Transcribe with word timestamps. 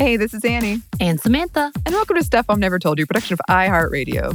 Hey, 0.00 0.16
this 0.16 0.32
is 0.32 0.42
Annie. 0.46 0.80
And 0.98 1.20
Samantha. 1.20 1.70
And 1.84 1.94
welcome 1.94 2.16
to 2.16 2.24
Stuff 2.24 2.46
Mom 2.48 2.58
Never 2.58 2.78
Told 2.78 2.98
You, 2.98 3.04
production 3.04 3.34
of 3.34 3.40
iHeartRadio. 3.50 4.34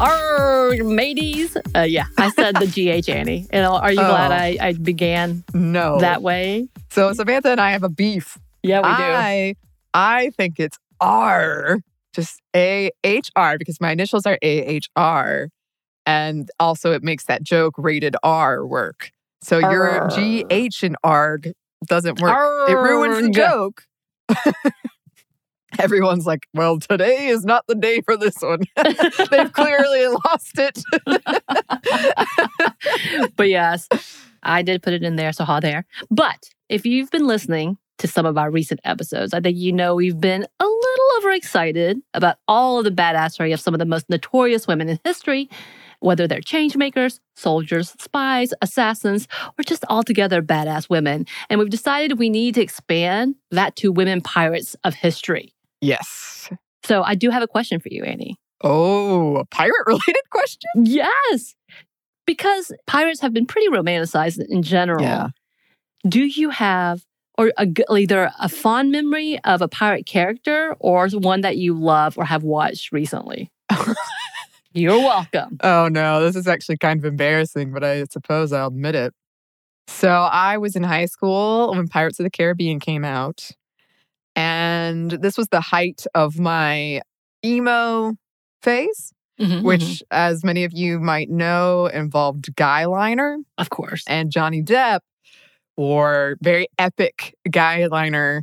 Arr, 0.00 0.74
mateys. 0.84 1.56
Uh, 1.74 1.80
yeah, 1.80 2.04
I 2.16 2.30
said 2.30 2.54
the 2.56 2.66
GH 2.66 3.08
Annie. 3.08 3.46
And 3.50 3.66
are 3.66 3.90
you 3.92 4.00
Oh. 4.00 4.06
glad 4.08 4.30
I, 4.30 4.56
I 4.60 4.72
began 4.74 5.42
No. 5.52 5.98
that 6.00 6.22
way? 6.22 6.68
So 6.90 7.12
Samantha 7.12 7.50
and 7.50 7.60
I 7.60 7.72
have 7.72 7.82
a 7.82 7.88
beef. 7.88 8.38
Yeah, 8.62 8.78
we 8.78 8.88
do. 8.96 9.02
I 9.02 9.54
I 9.94 10.30
think 10.36 10.60
it's 10.60 10.78
R, 11.00 11.78
just 12.14 12.40
A 12.54 12.90
H 13.02 13.30
R, 13.34 13.58
because 13.58 13.80
my 13.80 13.90
initials 13.90 14.24
are 14.26 14.38
A 14.40 14.60
H 14.66 14.88
R. 14.94 15.48
And 16.08 16.50
also 16.58 16.92
it 16.92 17.02
makes 17.02 17.24
that 17.24 17.42
joke 17.42 17.74
rated 17.76 18.16
R 18.22 18.66
work. 18.66 19.12
So 19.42 19.58
your 19.58 20.08
G 20.08 20.42
H 20.48 20.82
and 20.82 20.96
ARG 21.04 21.52
doesn't 21.84 22.18
work. 22.18 22.70
It 22.70 22.72
ruins 22.72 23.26
the 23.26 23.28
joke. 23.28 23.82
Everyone's 25.78 26.24
like, 26.24 26.46
well, 26.54 26.78
today 26.78 27.26
is 27.26 27.44
not 27.44 27.66
the 27.68 27.74
day 27.74 28.00
for 28.00 28.16
this 28.16 28.36
one. 28.40 28.60
They've 29.30 29.52
clearly 29.52 30.06
lost 30.06 30.58
it. 30.58 30.82
but 33.36 33.50
yes, 33.50 33.86
I 34.42 34.62
did 34.62 34.82
put 34.82 34.94
it 34.94 35.02
in 35.02 35.16
there, 35.16 35.34
so 35.34 35.44
ha 35.44 35.60
there. 35.60 35.84
But 36.10 36.48
if 36.70 36.86
you've 36.86 37.10
been 37.10 37.26
listening 37.26 37.76
to 37.98 38.08
some 38.08 38.24
of 38.24 38.38
our 38.38 38.50
recent 38.50 38.80
episodes, 38.84 39.34
I 39.34 39.40
think 39.40 39.58
you 39.58 39.74
know 39.74 39.94
we've 39.94 40.18
been 40.18 40.46
a 40.58 40.64
little 40.64 41.18
overexcited 41.18 42.00
about 42.14 42.38
all 42.48 42.78
of 42.78 42.84
the 42.84 42.90
badassery 42.90 43.52
of 43.52 43.60
some 43.60 43.74
of 43.74 43.78
the 43.78 43.84
most 43.84 44.08
notorious 44.08 44.66
women 44.66 44.88
in 44.88 44.98
history, 45.04 45.50
whether 46.00 46.26
they're 46.26 46.40
change 46.40 46.76
makers, 46.76 47.20
soldiers, 47.36 47.94
spies, 48.00 48.52
assassins, 48.62 49.26
or 49.58 49.64
just 49.64 49.84
altogether 49.88 50.42
badass 50.42 50.88
women. 50.88 51.26
And 51.50 51.58
we've 51.58 51.70
decided 51.70 52.18
we 52.18 52.30
need 52.30 52.54
to 52.54 52.62
expand 52.62 53.34
that 53.50 53.76
to 53.76 53.92
women 53.92 54.20
pirates 54.20 54.76
of 54.84 54.94
history. 54.94 55.52
yes. 55.80 56.50
So 56.84 57.02
I 57.02 57.16
do 57.16 57.28
have 57.28 57.42
a 57.42 57.46
question 57.46 57.80
for 57.80 57.88
you, 57.90 58.02
Annie. 58.04 58.36
Oh, 58.64 59.36
a 59.36 59.44
pirate 59.44 59.86
related 59.86 60.22
question? 60.30 60.70
Yes. 60.76 61.54
Because 62.26 62.72
pirates 62.86 63.20
have 63.20 63.34
been 63.34 63.46
pretty 63.46 63.68
romanticized 63.68 64.42
in 64.48 64.62
general. 64.62 65.02
Yeah. 65.02 65.28
Do 66.08 66.24
you 66.24 66.48
have 66.50 67.02
or 67.36 67.52
a, 67.58 67.66
either 67.90 68.30
a 68.40 68.48
fond 68.48 68.90
memory 68.90 69.38
of 69.44 69.60
a 69.60 69.68
pirate 69.68 70.06
character 70.06 70.76
or 70.80 71.08
one 71.08 71.42
that 71.42 71.56
you 71.56 71.74
love 71.74 72.16
or 72.16 72.24
have 72.24 72.42
watched 72.42 72.90
recently? 72.90 73.50
You're 74.74 74.98
welcome. 74.98 75.58
Oh 75.62 75.88
no, 75.88 76.22
this 76.22 76.36
is 76.36 76.46
actually 76.46 76.76
kind 76.78 76.98
of 76.98 77.04
embarrassing, 77.04 77.72
but 77.72 77.82
I 77.84 78.04
suppose 78.04 78.52
I'll 78.52 78.68
admit 78.68 78.94
it. 78.94 79.14
So 79.88 80.10
I 80.10 80.58
was 80.58 80.76
in 80.76 80.82
high 80.84 81.06
school 81.06 81.72
when 81.74 81.88
Pirates 81.88 82.20
of 82.20 82.24
the 82.24 82.30
Caribbean 82.30 82.80
came 82.80 83.04
out. 83.04 83.50
And 84.36 85.10
this 85.10 85.36
was 85.38 85.48
the 85.48 85.60
height 85.60 86.04
of 86.14 86.38
my 86.38 87.02
emo 87.44 88.14
phase, 88.62 89.12
Mhm, 89.40 89.62
which, 89.62 89.80
mhm. 89.82 90.02
as 90.10 90.44
many 90.44 90.64
of 90.64 90.72
you 90.72 91.00
might 91.00 91.30
know, 91.30 91.86
involved 91.86 92.54
guyliner 92.56 93.38
of 93.58 93.70
course. 93.70 94.04
and 94.08 94.30
Johnny 94.30 94.62
Depp 94.62 95.00
wore 95.76 96.36
very 96.42 96.68
epic 96.78 97.34
guyliner 97.48 98.42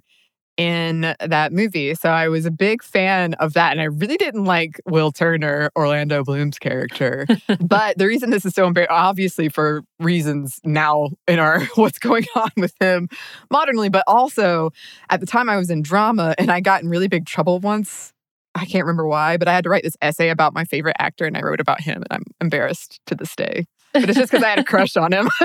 in 0.57 1.15
that 1.19 1.51
movie. 1.51 1.93
So 1.95 2.09
I 2.09 2.27
was 2.29 2.45
a 2.45 2.51
big 2.51 2.81
fan 2.81 3.33
of 3.35 3.53
that. 3.53 3.71
And 3.71 3.81
I 3.81 3.85
really 3.85 4.17
didn't 4.17 4.45
like 4.45 4.79
Will 4.85 5.11
Turner, 5.11 5.69
Orlando 5.75 6.23
Bloom's 6.23 6.57
character. 6.57 7.25
but 7.59 7.97
the 7.97 8.07
reason 8.07 8.29
this 8.29 8.45
is 8.45 8.53
so 8.53 8.65
embarrassing, 8.65 8.95
obviously 8.95 9.49
for 9.49 9.83
reasons 9.99 10.59
now 10.63 11.09
in 11.27 11.39
our 11.39 11.61
what's 11.75 11.99
going 11.99 12.25
on 12.35 12.51
with 12.57 12.73
him 12.79 13.09
modernly, 13.51 13.89
but 13.89 14.03
also 14.07 14.71
at 15.09 15.19
the 15.19 15.25
time 15.25 15.49
I 15.49 15.57
was 15.57 15.69
in 15.69 15.81
drama 15.81 16.35
and 16.37 16.51
I 16.51 16.61
got 16.61 16.81
in 16.81 16.89
really 16.89 17.07
big 17.07 17.25
trouble 17.25 17.59
once. 17.59 18.13
I 18.57 18.63
can't 18.65 18.85
remember 18.85 19.05
why, 19.05 19.35
but 19.35 19.49
I 19.49 19.53
had 19.53 19.65
to 19.65 19.69
write 19.69 19.83
this 19.83 19.97
essay 20.01 20.29
about 20.29 20.53
my 20.53 20.63
favorite 20.63 20.95
actor 20.97 21.25
and 21.25 21.35
I 21.35 21.41
wrote 21.41 21.59
about 21.59 21.81
him 21.81 21.97
and 21.97 22.07
I'm 22.09 22.23
embarrassed 22.39 23.01
to 23.07 23.15
this 23.15 23.35
day. 23.35 23.65
But 24.01 24.09
it's 24.09 24.17
just 24.19 24.31
because 24.31 24.43
I 24.43 24.49
had 24.49 24.59
a 24.59 24.63
crush 24.63 24.95
on 24.97 25.11
him. 25.13 25.29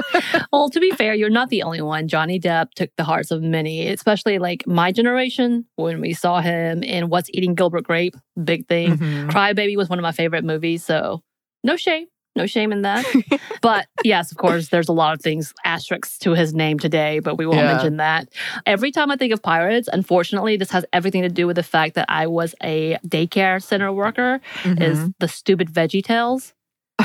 Well, 0.52 0.68
to 0.70 0.80
be 0.80 0.90
fair, 0.90 1.14
you're 1.14 1.30
not 1.30 1.48
the 1.48 1.62
only 1.62 1.80
one. 1.80 2.08
Johnny 2.08 2.40
Depp 2.40 2.72
took 2.74 2.90
the 2.96 3.04
hearts 3.04 3.30
of 3.30 3.40
many, 3.42 3.86
especially 3.88 4.38
like 4.38 4.66
my 4.66 4.90
generation 4.92 5.64
when 5.76 6.00
we 6.00 6.12
saw 6.12 6.40
him 6.40 6.82
in 6.82 7.08
What's 7.08 7.30
Eating 7.32 7.54
Gilbert 7.54 7.84
Grape, 7.84 8.16
big 8.42 8.66
thing. 8.66 8.96
Mhm. 8.98 9.30
Crybaby 9.30 9.76
was 9.76 9.88
one 9.88 9.98
of 9.98 10.02
my 10.02 10.10
favorite 10.12 10.44
movies, 10.44 10.84
so 10.84 11.22
no 11.62 11.76
shame, 11.76 12.06
no 12.36 12.46
shame 12.46 12.72
in 12.72 12.82
that. 12.82 13.04
but 13.62 13.86
yes, 14.04 14.32
of 14.32 14.38
course, 14.38 14.68
there's 14.68 14.88
a 14.88 14.92
lot 14.92 15.14
of 15.14 15.20
things 15.22 15.54
asterisks 15.64 16.18
to 16.18 16.32
his 16.34 16.52
name 16.52 16.78
today, 16.80 17.20
but 17.20 17.36
we 17.36 17.46
won't 17.46 17.58
Yeah. 17.60 17.72
mention 17.74 17.96
that. 17.98 18.28
Every 18.66 18.90
time 18.90 19.10
I 19.12 19.16
think 19.16 19.32
of 19.32 19.40
pirates, 19.42 19.88
unfortunately, 19.92 20.56
this 20.56 20.70
has 20.72 20.84
everything 20.92 21.22
to 21.22 21.28
do 21.28 21.46
with 21.46 21.56
the 21.56 21.62
fact 21.62 21.94
that 21.94 22.06
I 22.08 22.26
was 22.26 22.54
a 22.62 22.98
daycare 23.06 23.62
center 23.62 23.92
worker. 23.92 24.40
Is 24.64 24.98
Mhm. 24.98 25.14
the 25.20 25.28
stupid 25.28 25.68
VeggieTales. 25.72 26.52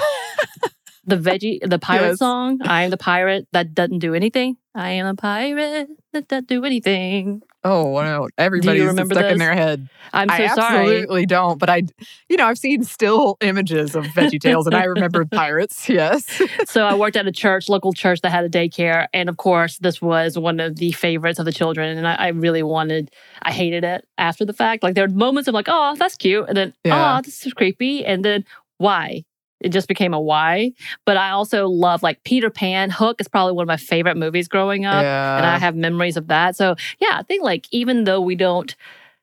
The 1.07 1.17
veggie, 1.17 1.59
the 1.67 1.79
pirate 1.79 2.09
Yes. 2.09 2.19
song. 2.19 2.59
I 2.63 2.83
am 2.83 2.89
the 2.89 2.97
pirate 2.97 3.47
that 3.51 3.73
doesn't 3.73 3.99
do 3.99 4.13
anything. 4.15 4.57
I 4.73 4.89
am 4.91 5.05
a 5.05 5.15
pirate 5.15 5.87
that 6.13 6.27
doesn't 6.27 6.47
do 6.47 6.65
anything. 6.65 7.41
Oh 7.63 7.85
wow! 7.85 8.27
Everybody's 8.37 8.83
remember 8.85 9.15
stuck 9.15 9.31
in 9.31 9.39
their 9.39 9.53
head. 9.53 9.87
I'm 10.13 10.29
so 10.29 10.35
I 10.35 10.47
sorry. 10.49 10.77
absolutely 10.89 11.25
don't, 11.25 11.57
but 11.57 11.67
I, 11.67 11.81
you 12.29 12.37
know, 12.37 12.45
I've 12.45 12.59
seen 12.59 12.83
still 12.83 13.37
images 13.41 13.95
of 13.95 14.05
VeggieTales, 14.07 14.67
and 14.67 14.75
I 14.75 14.83
remember 14.83 15.25
pirates. 15.31 15.89
Yes. 15.89 16.41
so 16.65 16.85
I 16.85 16.93
worked 16.93 17.15
at 17.15 17.25
a 17.25 17.31
church, 17.31 17.67
local 17.69 17.91
church 17.93 18.21
that 18.21 18.29
had 18.31 18.43
a 18.43 18.49
daycare. 18.49 19.07
And 19.15 19.29
of 19.29 19.37
course, 19.37 19.79
this 19.79 19.99
was 19.99 20.37
one 20.37 20.59
of 20.59 20.75
the 20.75 20.91
favorites 20.91 21.39
of 21.39 21.45
the 21.45 21.51
children. 21.51 21.97
And 21.97 22.07
I, 22.07 22.13
I 22.15 22.27
really 22.27 22.61
wanted, 22.61 23.09
I 23.41 23.51
hated 23.51 23.83
it 23.83 24.05
after 24.19 24.45
the 24.45 24.53
fact. 24.53 24.83
Like 24.83 24.93
there 24.93 25.07
were 25.07 25.13
moments 25.15 25.47
of 25.47 25.55
like, 25.55 25.67
oh, 25.67 25.95
that's 25.97 26.15
cute. 26.17 26.45
And 26.47 26.55
then, 26.55 26.73
Yeah. 26.83 27.17
oh, 27.17 27.21
this 27.23 27.47
is 27.47 27.53
creepy. 27.53 28.05
And 28.05 28.23
then 28.23 28.45
why? 28.77 29.23
It 29.61 29.69
just 29.69 29.87
became 29.87 30.13
a 30.13 30.19
why. 30.19 30.73
But 31.05 31.17
I 31.17 31.31
also 31.31 31.67
love 31.67 32.03
like 32.03 32.23
Peter 32.23 32.49
Pan. 32.49 32.89
Hook 32.89 33.21
is 33.21 33.27
probably 33.27 33.53
one 33.53 33.63
of 33.63 33.67
my 33.67 33.77
favorite 33.77 34.17
movies 34.17 34.47
growing 34.47 34.85
up. 34.85 35.01
yeah. 35.01 35.37
And 35.37 35.45
I 35.45 35.57
have 35.57 35.75
memories 35.75 36.17
of 36.17 36.27
that. 36.27 36.55
So 36.55 36.75
yeah, 36.99 37.11
I 37.13 37.23
think 37.23 37.43
like 37.43 37.65
even 37.71 38.03
though 38.03 38.21
we 38.21 38.35
don't 38.35 38.75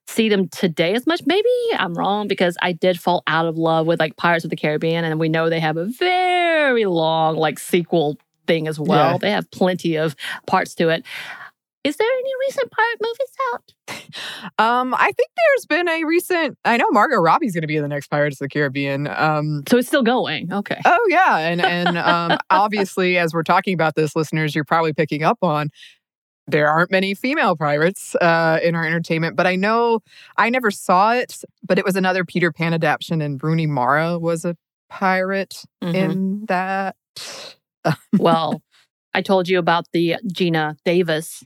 see 0.06 0.28
them 0.28 0.48
today 0.48 0.94
as 0.94 1.06
much, 1.06 1.20
maybe 1.26 1.48
I'm 1.78 1.94
wrong 1.94 2.28
because 2.28 2.56
I 2.60 2.72
did 2.72 2.98
fall 2.98 3.22
out 3.26 3.46
of 3.46 3.56
love 3.56 3.86
with 3.86 4.00
like 4.00 4.16
Pirates 4.16 4.44
of 4.44 4.50
the 4.50 4.56
Caribbean. 4.56 5.04
And 5.04 5.20
we 5.20 5.28
know 5.28 5.48
they 5.48 5.60
have 5.60 5.76
a 5.76 5.84
very 5.86 6.86
long 6.86 7.36
like 7.36 7.58
sequel 7.58 8.18
thing 8.46 8.66
as 8.66 8.80
well. 8.80 9.12
Yeah. 9.12 9.18
They 9.18 9.30
have 9.30 9.50
plenty 9.50 9.96
of 9.96 10.16
parts 10.46 10.74
to 10.76 10.88
it. 10.88 11.04
Is 11.84 11.96
there 11.96 12.06
any 12.08 12.30
recent 12.46 12.70
pirate 12.70 13.00
movies 13.00 13.32
out? 13.52 14.58
um, 14.58 14.94
I 14.94 15.06
think 15.16 15.30
there's 15.36 15.66
been 15.66 15.88
a 15.88 16.04
recent. 16.04 16.56
I 16.64 16.76
know 16.76 16.86
Margot 16.90 17.16
Robbie's 17.16 17.54
going 17.54 17.62
to 17.62 17.66
be 17.66 17.76
in 17.76 17.82
the 17.82 17.88
next 17.88 18.08
Pirates 18.08 18.36
of 18.40 18.44
the 18.44 18.48
Caribbean. 18.48 19.08
Um. 19.08 19.62
So 19.68 19.78
it's 19.78 19.88
still 19.88 20.02
going. 20.04 20.52
Okay. 20.52 20.78
Oh 20.84 21.06
yeah, 21.08 21.38
and 21.38 21.60
and 21.64 21.98
um, 21.98 22.38
obviously, 22.50 23.18
as 23.18 23.34
we're 23.34 23.42
talking 23.42 23.74
about 23.74 23.94
this, 23.96 24.14
listeners, 24.14 24.54
you're 24.54 24.64
probably 24.64 24.92
picking 24.92 25.22
up 25.22 25.38
on. 25.42 25.70
There 26.48 26.68
aren't 26.68 26.90
many 26.90 27.14
female 27.14 27.56
pirates 27.56 28.14
uh, 28.16 28.58
in 28.62 28.74
our 28.74 28.84
entertainment, 28.84 29.36
but 29.36 29.46
I 29.46 29.54
know 29.56 30.00
I 30.36 30.50
never 30.50 30.70
saw 30.70 31.12
it. 31.14 31.40
But 31.64 31.78
it 31.78 31.84
was 31.84 31.96
another 31.96 32.24
Peter 32.24 32.52
Pan 32.52 32.74
adaptation, 32.74 33.20
and 33.22 33.42
Rooney 33.42 33.66
Mara 33.66 34.18
was 34.18 34.44
a 34.44 34.56
pirate 34.90 35.64
Mhm. 35.82 35.94
in 35.94 36.44
that. 36.46 36.96
well, 38.18 38.62
I 39.14 39.22
told 39.22 39.48
you 39.48 39.58
about 39.58 39.86
the 39.92 40.16
Geena 40.26 40.76
Davis 40.84 41.42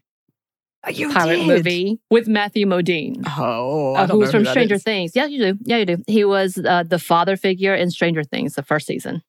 You 0.90 1.12
pirate 1.12 1.36
did. 1.38 1.46
movie 1.46 1.98
with 2.10 2.28
Matthew 2.28 2.66
Modine. 2.66 3.22
Oh, 3.36 3.94
uh, 3.94 4.06
who 4.06 4.18
was 4.18 4.30
from 4.30 4.44
that 4.44 4.50
Stranger 4.52 4.76
is. 4.76 4.82
Things. 4.82 5.12
Yeah, 5.14 5.26
you 5.26 5.38
do. 5.54 5.58
Yeah, 5.64 5.78
you 5.78 5.86
do. 5.86 6.02
He 6.06 6.24
was 6.24 6.58
uh, 6.58 6.84
the 6.84 6.98
father 6.98 7.36
figure 7.36 7.74
in 7.74 7.90
Stranger 7.90 8.22
Things, 8.22 8.54
the 8.54 8.62
first 8.62 8.86
season. 8.86 9.22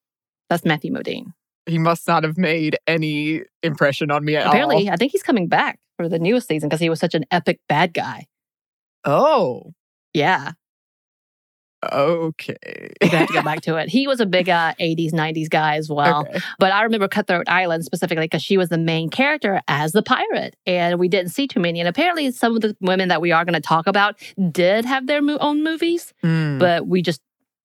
That's 0.49 0.63
Matthew 0.65 0.93
Modine. 0.93 1.33
He 1.65 1.77
must 1.77 2.07
not 2.07 2.23
have 2.23 2.37
made 2.37 2.77
any 2.87 3.41
impression 3.63 4.11
on 4.11 4.23
me 4.23 4.35
at 4.35 4.45
all. 4.45 4.51
Apparently, 4.51 4.89
I 4.89 4.95
think 4.95 5.11
he's 5.11 5.23
coming 5.23 5.47
back 5.47 5.79
for 5.97 6.07
the 6.07 6.19
newest 6.19 6.47
season 6.47 6.69
because 6.69 6.79
he 6.79 6.89
was 6.89 6.99
such 6.99 7.13
an 7.15 7.25
epic 7.31 7.59
bad 7.67 7.93
guy. 7.93 8.27
Oh, 9.03 9.73
Yeah, 10.13 10.51
okay. 11.83 12.55
gonna 13.01 13.17
have 13.17 13.27
to 13.27 13.33
get 13.33 13.45
back 13.45 13.61
to 13.61 13.75
it. 13.77 13.89
He 13.89 14.07
was 14.07 14.19
a 14.19 14.25
big 14.25 14.49
uh, 14.49 14.73
80s, 14.79 15.11
90s 15.13 15.49
guy 15.49 15.75
as 15.77 15.89
well. 15.89 16.21
Okay. 16.21 16.39
But 16.59 16.71
I 16.71 16.83
remember 16.83 17.07
Cutthroat 17.07 17.47
Island 17.47 17.85
specifically 17.85 18.25
because 18.25 18.41
she 18.41 18.57
was 18.57 18.69
the 18.69 18.77
main 18.77 19.09
character 19.09 19.61
as 19.67 19.91
the 19.91 20.01
pirate, 20.03 20.55
and 20.65 20.99
we 20.99 21.07
didn't 21.07 21.31
see 21.31 21.47
too 21.47 21.59
many. 21.59 21.79
And 21.79 21.87
apparently, 21.87 22.31
some 22.31 22.55
of 22.55 22.61
the 22.61 22.75
women 22.81 23.09
that 23.09 23.21
we 23.21 23.31
are 23.31 23.45
going 23.45 23.53
to 23.53 23.61
talk 23.61 23.87
about 23.87 24.19
did 24.51 24.85
have 24.85 25.07
their 25.07 25.21
mo- 25.21 25.37
own 25.39 25.63
movies, 25.63 26.13
Hmm, 26.21 26.57
but 26.57 26.87
we 26.87 27.01
just, 27.01 27.21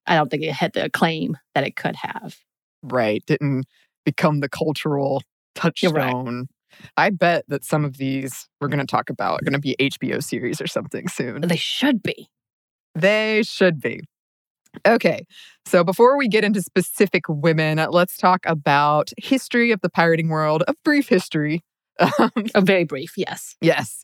I 0.07 0.15
don't 0.17 0.31
think 0.31 0.43
it 0.43 0.53
had 0.53 0.73
the 0.75 0.85
acclaim 0.85 1.37
that 1.55 1.65
it 1.65 1.77
could 1.77 1.97
have. 1.97 2.37
right. 2.83 3.23
Didn't 3.27 3.65
become 4.05 4.41
the 4.41 4.49
cultural 4.49 5.23
touchstone. 5.55 6.49
I 6.97 7.11
bet 7.11 7.45
that 7.49 7.65
some 7.65 7.85
of 7.85 7.99
these 7.99 8.49
we're 8.61 8.69
going 8.69 8.81
to 8.81 8.87
talk 8.87 9.11
about 9.11 9.41
are 9.41 9.45
going 9.45 9.53
to 9.53 9.59
be 9.59 9.77
HBO 9.79 10.23
series 10.23 10.61
or 10.61 10.67
something 10.67 11.07
soon. 11.09 11.43
They 11.43 11.57
should 11.57 12.03
be. 12.03 12.29
They 12.95 13.43
should 13.45 13.81
be. 13.81 14.01
Okay, 14.87 15.27
so 15.67 15.85
before 15.85 16.17
we 16.19 16.29
get 16.29 16.45
into 16.45 16.63
specific 16.63 17.25
women, 17.29 17.85
let's 17.91 18.17
talk 18.17 18.41
about 18.47 19.11
history 19.19 19.71
of 19.73 19.81
the 19.83 19.91
pirating 19.91 20.29
world, 20.29 20.65
a 20.69 20.75
brief 20.85 21.09
history. 21.09 21.63
Um 22.19 22.31
a 22.55 22.61
very 22.63 22.85
brief, 22.85 23.13
yes. 23.17 23.55
Yes. 23.61 24.03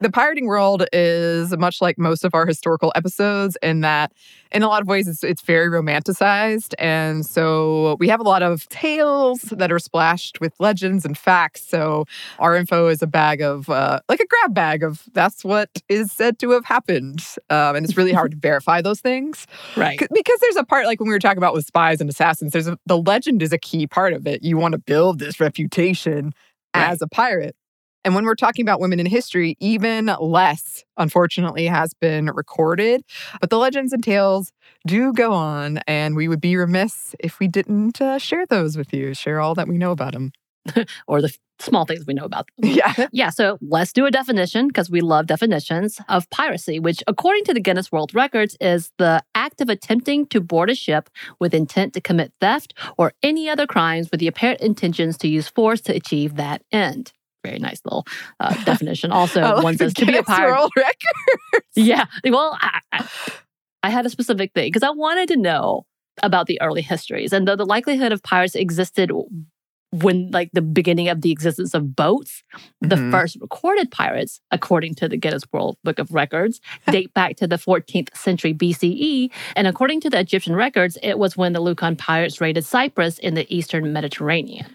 The 0.00 0.10
pirating 0.10 0.46
world 0.46 0.84
is 0.92 1.56
much 1.56 1.80
like 1.80 1.96
most 1.96 2.22
of 2.22 2.34
our 2.34 2.44
historical 2.44 2.92
episodes 2.94 3.56
in 3.62 3.80
that, 3.80 4.12
in 4.52 4.62
a 4.62 4.68
lot 4.68 4.82
of 4.82 4.88
ways, 4.88 5.08
it's, 5.08 5.24
it's 5.24 5.40
very 5.40 5.68
romanticized. 5.68 6.74
And 6.78 7.24
so 7.24 7.96
we 7.98 8.08
have 8.08 8.20
a 8.20 8.22
lot 8.22 8.42
of 8.42 8.68
tales 8.68 9.40
that 9.52 9.72
are 9.72 9.78
splashed 9.78 10.38
with 10.38 10.52
legends 10.60 11.06
and 11.06 11.16
facts. 11.16 11.66
So 11.66 12.04
our 12.38 12.56
info 12.56 12.88
is 12.88 13.00
a 13.00 13.06
bag 13.06 13.40
of, 13.40 13.70
uh, 13.70 14.00
like 14.06 14.20
a 14.20 14.26
grab 14.26 14.54
bag 14.54 14.82
of 14.82 15.02
that's 15.14 15.42
what 15.42 15.70
is 15.88 16.12
said 16.12 16.38
to 16.40 16.50
have 16.50 16.66
happened. 16.66 17.24
Um, 17.48 17.76
and 17.76 17.86
it's 17.86 17.96
really 17.96 18.12
hard 18.12 18.32
to 18.32 18.36
verify 18.36 18.82
those 18.82 19.00
things. 19.00 19.46
Right. 19.76 19.98
Because 19.98 20.40
there's 20.40 20.56
a 20.56 20.64
part, 20.64 20.84
like 20.84 21.00
when 21.00 21.08
we 21.08 21.14
were 21.14 21.18
talking 21.18 21.38
about 21.38 21.54
with 21.54 21.64
spies 21.64 22.02
and 22.02 22.10
assassins, 22.10 22.52
there's 22.52 22.68
a, 22.68 22.78
the 22.84 22.98
legend 22.98 23.40
is 23.42 23.52
a 23.52 23.58
key 23.58 23.86
part 23.86 24.12
of 24.12 24.26
it. 24.26 24.42
You 24.42 24.58
want 24.58 24.72
to 24.72 24.78
build 24.78 25.20
this 25.20 25.40
reputation 25.40 26.34
right. 26.74 26.90
as 26.90 27.00
a 27.00 27.08
pirate. 27.08 27.56
And 28.06 28.14
when 28.14 28.24
we're 28.24 28.36
talking 28.36 28.64
about 28.64 28.78
women 28.78 29.00
in 29.00 29.06
history, 29.06 29.56
even 29.58 30.06
less, 30.20 30.84
unfortunately, 30.96 31.66
has 31.66 31.92
been 31.92 32.26
recorded. 32.26 33.02
But 33.40 33.50
the 33.50 33.58
legends 33.58 33.92
and 33.92 34.00
tales 34.00 34.52
do 34.86 35.12
go 35.12 35.32
on, 35.32 35.80
and 35.88 36.14
we 36.14 36.28
would 36.28 36.40
be 36.40 36.56
remiss 36.56 37.16
if 37.18 37.40
we 37.40 37.48
didn't 37.48 38.00
uh, 38.00 38.18
share 38.18 38.46
those 38.46 38.76
with 38.76 38.94
you, 38.94 39.12
share 39.12 39.40
all 39.40 39.56
that 39.56 39.66
we 39.66 39.76
know 39.76 39.90
about 39.90 40.12
them. 40.12 40.30
or 41.08 41.20
the 41.20 41.36
small 41.58 41.84
things 41.84 42.06
we 42.06 42.14
know 42.14 42.24
about 42.24 42.48
them. 42.58 42.70
Yeah. 42.76 43.08
Yeah. 43.10 43.30
So 43.30 43.58
let's 43.60 43.92
do 43.92 44.06
a 44.06 44.10
definition 44.12 44.68
because 44.68 44.88
we 44.88 45.00
love 45.00 45.26
definitions 45.26 46.00
of 46.08 46.30
piracy, 46.30 46.78
which, 46.78 47.02
according 47.08 47.42
to 47.46 47.54
the 47.54 47.60
Guinness 47.60 47.90
World 47.90 48.14
Records, 48.14 48.56
is 48.60 48.92
the 48.98 49.20
act 49.34 49.60
of 49.60 49.68
attempting 49.68 50.26
to 50.26 50.40
board 50.40 50.70
a 50.70 50.76
ship 50.76 51.10
with 51.40 51.52
intent 51.52 51.92
to 51.94 52.00
commit 52.00 52.32
theft 52.40 52.72
or 52.96 53.14
any 53.24 53.48
other 53.48 53.66
crimes 53.66 54.12
with 54.12 54.20
the 54.20 54.28
apparent 54.28 54.60
intentions 54.60 55.18
to 55.18 55.28
use 55.28 55.48
force 55.48 55.80
to 55.80 55.92
achieve 55.92 56.36
that 56.36 56.62
end 56.70 57.12
very 57.44 57.58
nice 57.58 57.80
little 57.84 58.06
uh, 58.40 58.54
definition. 58.64 59.12
Also, 59.12 59.40
like 59.40 59.62
one 59.62 59.76
says 59.76 59.94
to 59.94 60.06
be 60.06 60.16
a 60.16 60.22
pirate. 60.22 60.70
yeah. 61.76 62.06
Well, 62.24 62.58
I, 62.60 62.80
I, 62.92 63.08
I 63.82 63.90
had 63.90 64.06
a 64.06 64.10
specific 64.10 64.52
thing 64.52 64.68
because 64.68 64.82
I 64.82 64.90
wanted 64.90 65.28
to 65.28 65.36
know 65.36 65.86
about 66.22 66.46
the 66.46 66.60
early 66.60 66.82
histories 66.82 67.32
and 67.32 67.46
the, 67.46 67.56
the 67.56 67.66
likelihood 67.66 68.12
of 68.12 68.22
pirates 68.22 68.54
existed 68.54 69.10
when 69.92 70.30
like 70.30 70.50
the 70.52 70.62
beginning 70.62 71.08
of 71.08 71.20
the 71.20 71.30
existence 71.30 71.72
of 71.72 71.94
boats 71.94 72.42
the 72.80 72.96
mm-hmm. 72.96 73.10
first 73.10 73.36
recorded 73.40 73.90
pirates 73.90 74.40
according 74.50 74.94
to 74.94 75.08
the 75.08 75.16
guinness 75.16 75.44
world 75.52 75.76
book 75.84 75.98
of 75.98 76.12
records 76.12 76.60
date 76.90 77.12
back 77.14 77.36
to 77.36 77.46
the 77.46 77.56
14th 77.56 78.14
century 78.16 78.52
bce 78.52 79.30
and 79.54 79.66
according 79.66 80.00
to 80.00 80.10
the 80.10 80.18
egyptian 80.18 80.54
records 80.54 80.98
it 81.02 81.18
was 81.18 81.36
when 81.36 81.52
the 81.52 81.60
Lukkan 81.60 81.96
pirates 81.96 82.40
raided 82.40 82.64
cyprus 82.64 83.18
in 83.20 83.34
the 83.34 83.46
eastern 83.54 83.92
mediterranean 83.92 84.66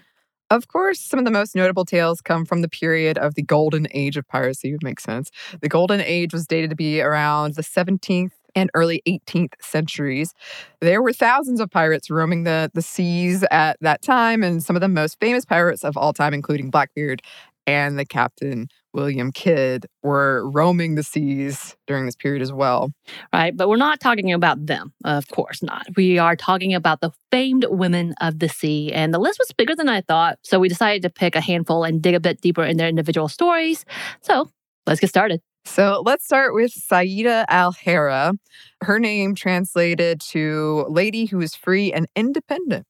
of 0.56 0.68
course, 0.68 1.00
some 1.00 1.18
of 1.18 1.24
the 1.24 1.30
most 1.30 1.54
notable 1.54 1.84
tales 1.84 2.20
come 2.20 2.44
from 2.44 2.60
the 2.60 2.68
period 2.68 3.16
of 3.18 3.34
the 3.34 3.42
golden 3.42 3.86
age 3.92 4.16
of 4.16 4.28
piracy, 4.28 4.72
would 4.72 4.82
make 4.82 5.00
sense. 5.00 5.30
The 5.60 5.68
golden 5.68 6.00
age 6.00 6.32
was 6.32 6.46
dated 6.46 6.70
to 6.70 6.76
be 6.76 7.00
around 7.00 7.54
the 7.54 7.62
17th 7.62 8.32
and 8.54 8.70
early 8.74 9.02
18th 9.08 9.54
centuries. 9.60 10.34
There 10.80 11.00
were 11.00 11.12
thousands 11.12 11.60
of 11.60 11.70
pirates 11.70 12.10
roaming 12.10 12.44
the, 12.44 12.70
the 12.74 12.82
seas 12.82 13.44
at 13.50 13.78
that 13.80 14.02
time, 14.02 14.42
and 14.42 14.62
some 14.62 14.76
of 14.76 14.82
the 14.82 14.88
most 14.88 15.18
famous 15.20 15.44
pirates 15.44 15.84
of 15.84 15.96
all 15.96 16.12
time, 16.12 16.34
including 16.34 16.70
Blackbeard 16.70 17.22
and 17.66 17.98
the 17.98 18.04
captain 18.04 18.68
William 18.92 19.32
Kidd 19.32 19.86
were 20.02 20.48
roaming 20.50 20.94
the 20.94 21.02
seas 21.02 21.76
during 21.86 22.06
this 22.06 22.16
period 22.16 22.42
as 22.42 22.52
well. 22.52 22.92
Right. 23.32 23.56
But 23.56 23.68
we're 23.68 23.76
not 23.76 24.00
talking 24.00 24.32
about 24.32 24.66
them, 24.66 24.92
of 25.04 25.28
course 25.28 25.62
not. 25.62 25.86
We 25.96 26.18
are 26.18 26.36
talking 26.36 26.74
about 26.74 27.00
the 27.00 27.10
famed 27.30 27.64
women 27.68 28.14
of 28.20 28.38
the 28.38 28.48
sea. 28.48 28.92
And 28.92 29.14
the 29.14 29.18
list 29.18 29.38
was 29.38 29.52
bigger 29.52 29.74
than 29.74 29.88
I 29.88 30.02
thought. 30.02 30.38
So 30.42 30.58
we 30.58 30.68
decided 30.68 31.02
to 31.02 31.10
pick 31.10 31.34
a 31.34 31.40
handful 31.40 31.84
and 31.84 32.02
dig 32.02 32.14
a 32.14 32.20
bit 32.20 32.40
deeper 32.40 32.64
in 32.64 32.76
their 32.76 32.88
individual 32.88 33.28
stories. 33.28 33.84
So 34.20 34.50
let's 34.86 35.00
get 35.00 35.10
started. 35.10 35.40
So 35.64 36.02
let's 36.04 36.24
start 36.24 36.54
with 36.54 36.72
Saida 36.72 37.46
Al 37.48 37.72
Hurra. 37.72 38.34
Her 38.82 38.98
name 38.98 39.34
translated 39.34 40.20
to 40.32 40.86
lady 40.88 41.26
who 41.26 41.40
is 41.40 41.54
free 41.54 41.92
and 41.92 42.06
independent. 42.16 42.84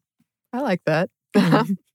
I 0.53 0.61
like 0.61 0.81
that. 0.87 1.11
Mm-hmm. 1.37 1.73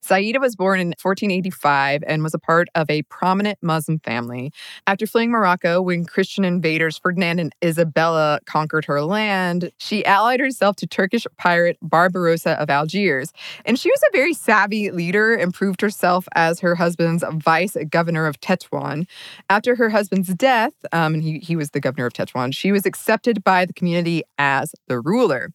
Saida 0.00 0.40
was 0.40 0.56
born 0.56 0.80
in 0.80 0.88
1485 0.88 2.04
and 2.06 2.22
was 2.22 2.34
a 2.34 2.38
part 2.38 2.68
of 2.74 2.88
a 2.90 3.02
prominent 3.02 3.58
Muslim 3.62 3.98
family. 4.00 4.52
After 4.86 5.06
fleeing 5.06 5.30
Morocco 5.30 5.80
when 5.80 6.04
Christian 6.04 6.44
invaders 6.44 6.98
Ferdinand 6.98 7.38
and 7.38 7.54
Isabella 7.62 8.40
conquered 8.46 8.84
her 8.86 9.02
land, 9.02 9.70
she 9.78 10.04
allied 10.04 10.40
herself 10.40 10.76
to 10.76 10.86
Turkish 10.86 11.26
pirate 11.36 11.78
Barbarossa 11.82 12.52
of 12.60 12.70
Algiers. 12.70 13.32
And 13.64 13.78
she 13.78 13.90
was 13.90 14.00
a 14.08 14.16
very 14.16 14.34
savvy 14.34 14.90
leader 14.90 15.34
and 15.34 15.52
proved 15.52 15.80
herself 15.80 16.28
as 16.34 16.60
her 16.60 16.74
husband's 16.74 17.24
vice 17.34 17.76
governor 17.90 18.26
of 18.26 18.40
Tetuan. 18.40 19.06
After 19.50 19.74
her 19.76 19.90
husband's 19.90 20.34
death, 20.34 20.72
um, 20.92 21.14
and 21.14 21.22
he, 21.22 21.38
he 21.38 21.56
was 21.56 21.70
the 21.70 21.80
governor 21.80 22.06
of 22.06 22.12
Tetuan, 22.12 22.52
she 22.52 22.72
was 22.72 22.86
accepted 22.86 23.44
by 23.44 23.64
the 23.64 23.72
community 23.72 24.22
as 24.38 24.74
the 24.88 25.00
ruler. 25.00 25.52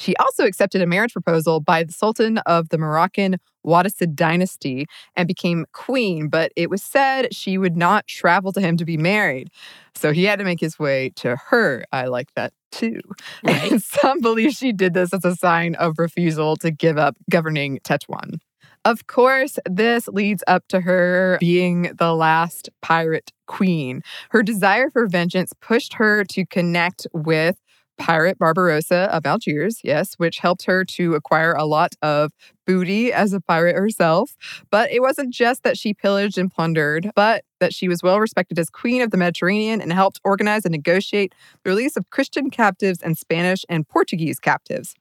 She 0.00 0.16
also 0.16 0.46
accepted 0.46 0.80
a 0.80 0.86
marriage 0.86 1.12
proposal 1.12 1.60
by 1.60 1.84
the 1.84 1.92
Sultan 1.92 2.38
of 2.38 2.70
the 2.70 2.78
Moroccan 2.78 3.36
Wattasid 3.66 4.14
dynasty 4.14 4.86
and 5.14 5.28
became 5.28 5.66
queen, 5.72 6.28
but 6.28 6.52
it 6.56 6.70
was 6.70 6.82
said 6.82 7.34
she 7.34 7.58
would 7.58 7.76
not 7.76 8.06
travel 8.06 8.50
to 8.54 8.62
him 8.62 8.78
to 8.78 8.86
be 8.86 8.96
married. 8.96 9.50
So 9.94 10.12
he 10.12 10.24
had 10.24 10.38
to 10.38 10.44
make 10.44 10.58
his 10.58 10.78
way 10.78 11.12
to 11.16 11.36
her. 11.36 11.84
I 11.92 12.06
like 12.06 12.32
that 12.34 12.54
too. 12.72 13.00
Right. 13.44 13.78
Some 13.82 14.22
believe 14.22 14.52
she 14.52 14.72
did 14.72 14.94
this 14.94 15.12
as 15.12 15.24
a 15.26 15.36
sign 15.36 15.74
of 15.74 15.98
refusal 15.98 16.56
to 16.56 16.70
give 16.70 16.96
up 16.96 17.16
governing 17.28 17.78
Tetuan. 17.84 18.38
Of 18.86 19.06
course, 19.06 19.58
this 19.68 20.08
leads 20.08 20.42
up 20.46 20.66
to 20.68 20.80
her 20.80 21.36
being 21.38 21.92
the 21.98 22.14
last 22.14 22.70
pirate 22.80 23.32
queen. 23.46 24.00
Her 24.30 24.42
desire 24.42 24.88
for 24.88 25.06
vengeance 25.06 25.52
pushed 25.60 25.94
her 25.94 26.24
to 26.24 26.46
connect 26.46 27.06
with 27.12 27.60
pirate 28.00 28.38
Barbarossa 28.38 29.14
of 29.14 29.26
Algiers, 29.26 29.80
yes, 29.84 30.14
which 30.14 30.38
helped 30.38 30.64
her 30.64 30.84
to 30.86 31.14
acquire 31.14 31.52
a 31.52 31.66
lot 31.66 31.94
of 32.00 32.32
booty 32.66 33.12
as 33.12 33.34
a 33.34 33.40
pirate 33.40 33.76
herself. 33.76 34.36
But 34.70 34.90
it 34.90 35.00
wasn't 35.00 35.34
just 35.34 35.62
that 35.64 35.76
she 35.76 35.92
pillaged 35.92 36.38
and 36.38 36.50
plundered, 36.50 37.10
but 37.14 37.44
that 37.60 37.74
she 37.74 37.88
was 37.88 38.02
well 38.02 38.18
respected 38.18 38.58
as 38.58 38.70
queen 38.70 39.02
of 39.02 39.10
the 39.10 39.18
Mediterranean 39.18 39.82
and 39.82 39.92
helped 39.92 40.18
organize 40.24 40.64
and 40.64 40.72
negotiate 40.72 41.34
the 41.62 41.70
release 41.70 41.94
of 41.96 42.08
Christian 42.08 42.48
captives 42.48 43.02
and 43.02 43.18
Spanish 43.18 43.66
and 43.68 43.86
Portuguese 43.86 44.40
captives. 44.40 44.94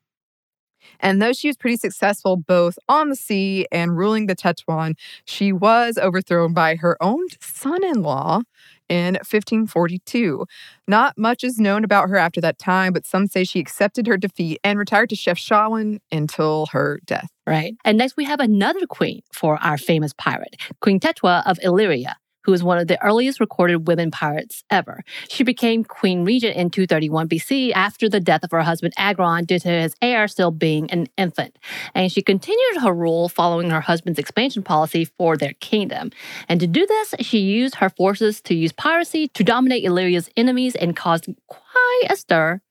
And 0.99 1.21
though 1.21 1.33
she 1.33 1.47
was 1.47 1.57
pretty 1.57 1.77
successful 1.77 2.35
both 2.35 2.77
on 2.89 3.09
the 3.09 3.15
sea 3.15 3.65
and 3.71 3.97
ruling 3.97 4.25
the 4.25 4.35
Tetuan, 4.35 4.95
she 5.25 5.53
was 5.53 5.97
overthrown 5.97 6.53
by 6.53 6.75
her 6.75 7.01
own 7.01 7.27
son 7.39 7.83
in 7.83 8.01
law 8.01 8.41
in 8.89 9.15
1542. 9.15 10.45
Not 10.87 11.17
much 11.17 11.43
is 11.43 11.59
known 11.59 11.83
about 11.83 12.09
her 12.09 12.17
after 12.17 12.41
that 12.41 12.59
time, 12.59 12.93
but 12.93 13.05
some 13.05 13.27
say 13.27 13.43
she 13.43 13.59
accepted 13.59 14.07
her 14.07 14.17
defeat 14.17 14.59
and 14.63 14.77
retired 14.77 15.09
to 15.09 15.15
Chefchaouen 15.15 15.99
until 16.11 16.67
her 16.71 16.99
death. 17.05 17.29
Right. 17.47 17.75
And 17.85 17.97
next 17.97 18.17
we 18.17 18.25
have 18.25 18.39
another 18.39 18.85
queen 18.85 19.21
for 19.31 19.57
our 19.63 19.77
famous 19.77 20.13
pirate, 20.13 20.55
Queen 20.81 20.99
Tetua 20.99 21.43
of 21.45 21.57
Illyria 21.63 22.17
who 22.49 22.51
was 22.51 22.63
one 22.63 22.79
of 22.79 22.87
the 22.87 22.99
earliest 23.03 23.39
recorded 23.39 23.87
women 23.87 24.09
pirates 24.09 24.63
ever. 24.71 25.03
She 25.29 25.43
became 25.43 25.83
queen 25.83 26.25
regent 26.25 26.55
in 26.55 26.71
231 26.71 27.29
BC 27.29 27.71
after 27.73 28.09
the 28.09 28.19
death 28.19 28.43
of 28.43 28.49
her 28.49 28.63
husband 28.63 28.95
Agron 28.97 29.45
due 29.45 29.59
to 29.59 29.69
his 29.69 29.95
heir 30.01 30.27
still 30.27 30.49
being 30.49 30.89
an 30.89 31.05
infant. 31.15 31.59
And 31.93 32.11
she 32.11 32.23
continued 32.23 32.81
her 32.81 32.91
rule 32.91 33.29
following 33.29 33.69
her 33.69 33.81
husband's 33.81 34.17
expansion 34.17 34.63
policy 34.63 35.05
for 35.05 35.37
their 35.37 35.53
kingdom. 35.59 36.09
And 36.47 36.59
to 36.59 36.65
do 36.65 36.87
this, 36.87 37.13
she 37.19 37.37
used 37.37 37.75
her 37.75 37.89
forces 37.91 38.41
to 38.41 38.55
use 38.55 38.71
piracy 38.71 39.27
to 39.27 39.43
dominate 39.43 39.83
Illyria's 39.83 40.31
enemies 40.35 40.75
and 40.75 40.95
caused 40.95 41.27
quite 41.45 42.07
a 42.09 42.15
stir 42.15 42.61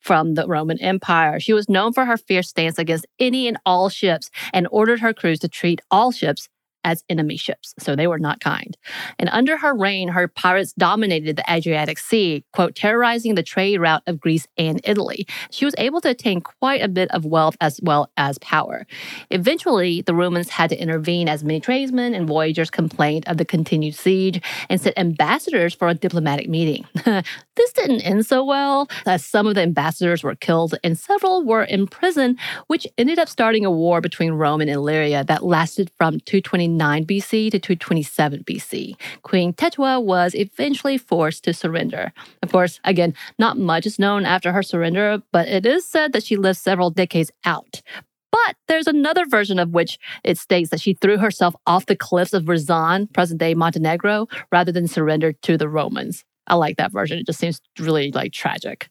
from 0.00 0.32
the 0.32 0.46
Roman 0.46 0.80
Empire. 0.80 1.40
She 1.40 1.52
was 1.52 1.68
known 1.68 1.92
for 1.92 2.06
her 2.06 2.16
fierce 2.16 2.48
stance 2.48 2.78
against 2.78 3.06
any 3.18 3.48
and 3.48 3.58
all 3.66 3.90
ships 3.90 4.30
and 4.54 4.66
ordered 4.70 5.00
her 5.00 5.12
crews 5.12 5.40
to 5.40 5.48
treat 5.48 5.82
all 5.90 6.10
ships 6.10 6.48
as 6.86 7.04
enemy 7.10 7.36
ships, 7.36 7.74
so 7.78 7.94
they 7.94 8.06
were 8.06 8.18
not 8.18 8.40
kind. 8.40 8.76
And 9.18 9.28
under 9.30 9.58
her 9.58 9.74
reign, 9.74 10.08
her 10.08 10.28
pirates 10.28 10.72
dominated 10.72 11.36
the 11.36 11.44
Adriatic 11.52 11.98
Sea, 11.98 12.44
quote, 12.52 12.76
terrorizing 12.76 13.34
the 13.34 13.42
trade 13.42 13.78
route 13.78 14.04
of 14.06 14.20
Greece 14.20 14.46
and 14.56 14.80
Italy. 14.84 15.26
She 15.50 15.64
was 15.64 15.74
able 15.78 16.00
to 16.02 16.10
attain 16.10 16.40
quite 16.40 16.82
a 16.82 16.88
bit 16.88 17.10
of 17.10 17.24
wealth 17.24 17.56
as 17.60 17.80
well 17.82 18.10
as 18.16 18.38
power. 18.38 18.86
Eventually, 19.30 20.00
the 20.02 20.14
Romans 20.14 20.48
had 20.48 20.70
to 20.70 20.80
intervene 20.80 21.28
as 21.28 21.42
many 21.42 21.58
tradesmen 21.58 22.14
and 22.14 22.28
voyagers 22.28 22.70
complained 22.70 23.26
of 23.26 23.36
the 23.36 23.44
continued 23.44 23.96
siege 23.96 24.40
and 24.70 24.80
sent 24.80 24.96
ambassadors 24.96 25.74
for 25.74 25.88
a 25.88 25.94
diplomatic 25.94 26.48
meeting. 26.48 26.86
this 27.04 27.72
didn't 27.72 28.02
end 28.02 28.24
so 28.24 28.44
well, 28.44 28.88
as 29.06 29.24
some 29.24 29.48
of 29.48 29.56
the 29.56 29.62
ambassadors 29.62 30.22
were 30.22 30.36
killed 30.36 30.76
and 30.84 30.96
several 30.96 31.42
were 31.44 31.66
imprisoned, 31.68 32.38
which 32.68 32.86
ended 32.96 33.18
up 33.18 33.28
starting 33.28 33.64
a 33.64 33.70
war 33.72 34.00
between 34.00 34.32
Rome 34.32 34.60
and 34.60 34.70
Illyria 34.70 35.24
that 35.24 35.42
lasted 35.42 35.90
from 35.98 36.20
229 36.20 36.75
229 36.76 37.06
BC 37.06 37.50
to 37.50 37.58
227 37.58 38.44
BC. 38.44 38.96
Queen 39.22 39.52
Tetua 39.52 40.02
was 40.02 40.34
eventually 40.34 40.98
forced 40.98 41.44
to 41.44 41.54
surrender. 41.54 42.12
Of 42.42 42.52
course, 42.52 42.80
again, 42.84 43.14
not 43.38 43.58
much 43.58 43.86
is 43.86 43.98
known 43.98 44.24
after 44.24 44.52
her 44.52 44.62
surrender, 44.62 45.22
but 45.32 45.48
it 45.48 45.66
is 45.66 45.86
said 45.86 46.12
that 46.12 46.24
she 46.24 46.36
lived 46.36 46.58
several 46.58 46.90
decades 46.90 47.30
out. 47.44 47.82
But 48.30 48.56
there's 48.68 48.86
another 48.86 49.24
version 49.24 49.58
of 49.58 49.70
which 49.70 49.98
it 50.22 50.36
states 50.38 50.70
that 50.70 50.80
she 50.80 50.94
threw 50.94 51.16
herself 51.16 51.54
off 51.66 51.86
the 51.86 51.96
cliffs 51.96 52.34
of 52.34 52.44
Rizan, 52.48 53.12
present 53.12 53.40
day 53.40 53.54
Montenegro, 53.54 54.26
rather 54.52 54.72
than 54.72 54.88
surrender 54.88 55.32
to 55.32 55.56
the 55.56 55.68
Romans. 55.68 56.24
I 56.46 56.54
like 56.54 56.76
that 56.76 56.92
version. 56.92 57.18
It 57.18 57.26
just 57.26 57.40
seems 57.40 57.60
really 57.78 58.12
like 58.12 58.32
tragic. 58.32 58.88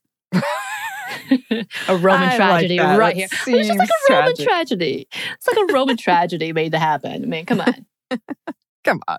A 1.87 1.97
Roman 1.97 2.29
I 2.29 2.35
tragedy 2.35 2.79
like 2.79 2.99
right 2.99 3.15
here. 3.15 3.27
It's 3.31 3.45
just 3.45 3.77
like 3.77 3.89
a 3.89 4.13
Roman 4.13 4.35
tragedy. 4.35 5.07
It's 5.35 5.47
like 5.47 5.69
a 5.69 5.73
Roman 5.73 5.97
tragedy 5.97 6.53
made 6.53 6.71
to 6.71 6.79
happen. 6.79 7.23
I 7.23 7.25
mean, 7.25 7.45
come 7.45 7.61
on. 7.61 7.85
Come 8.85 9.01
on. 9.07 9.17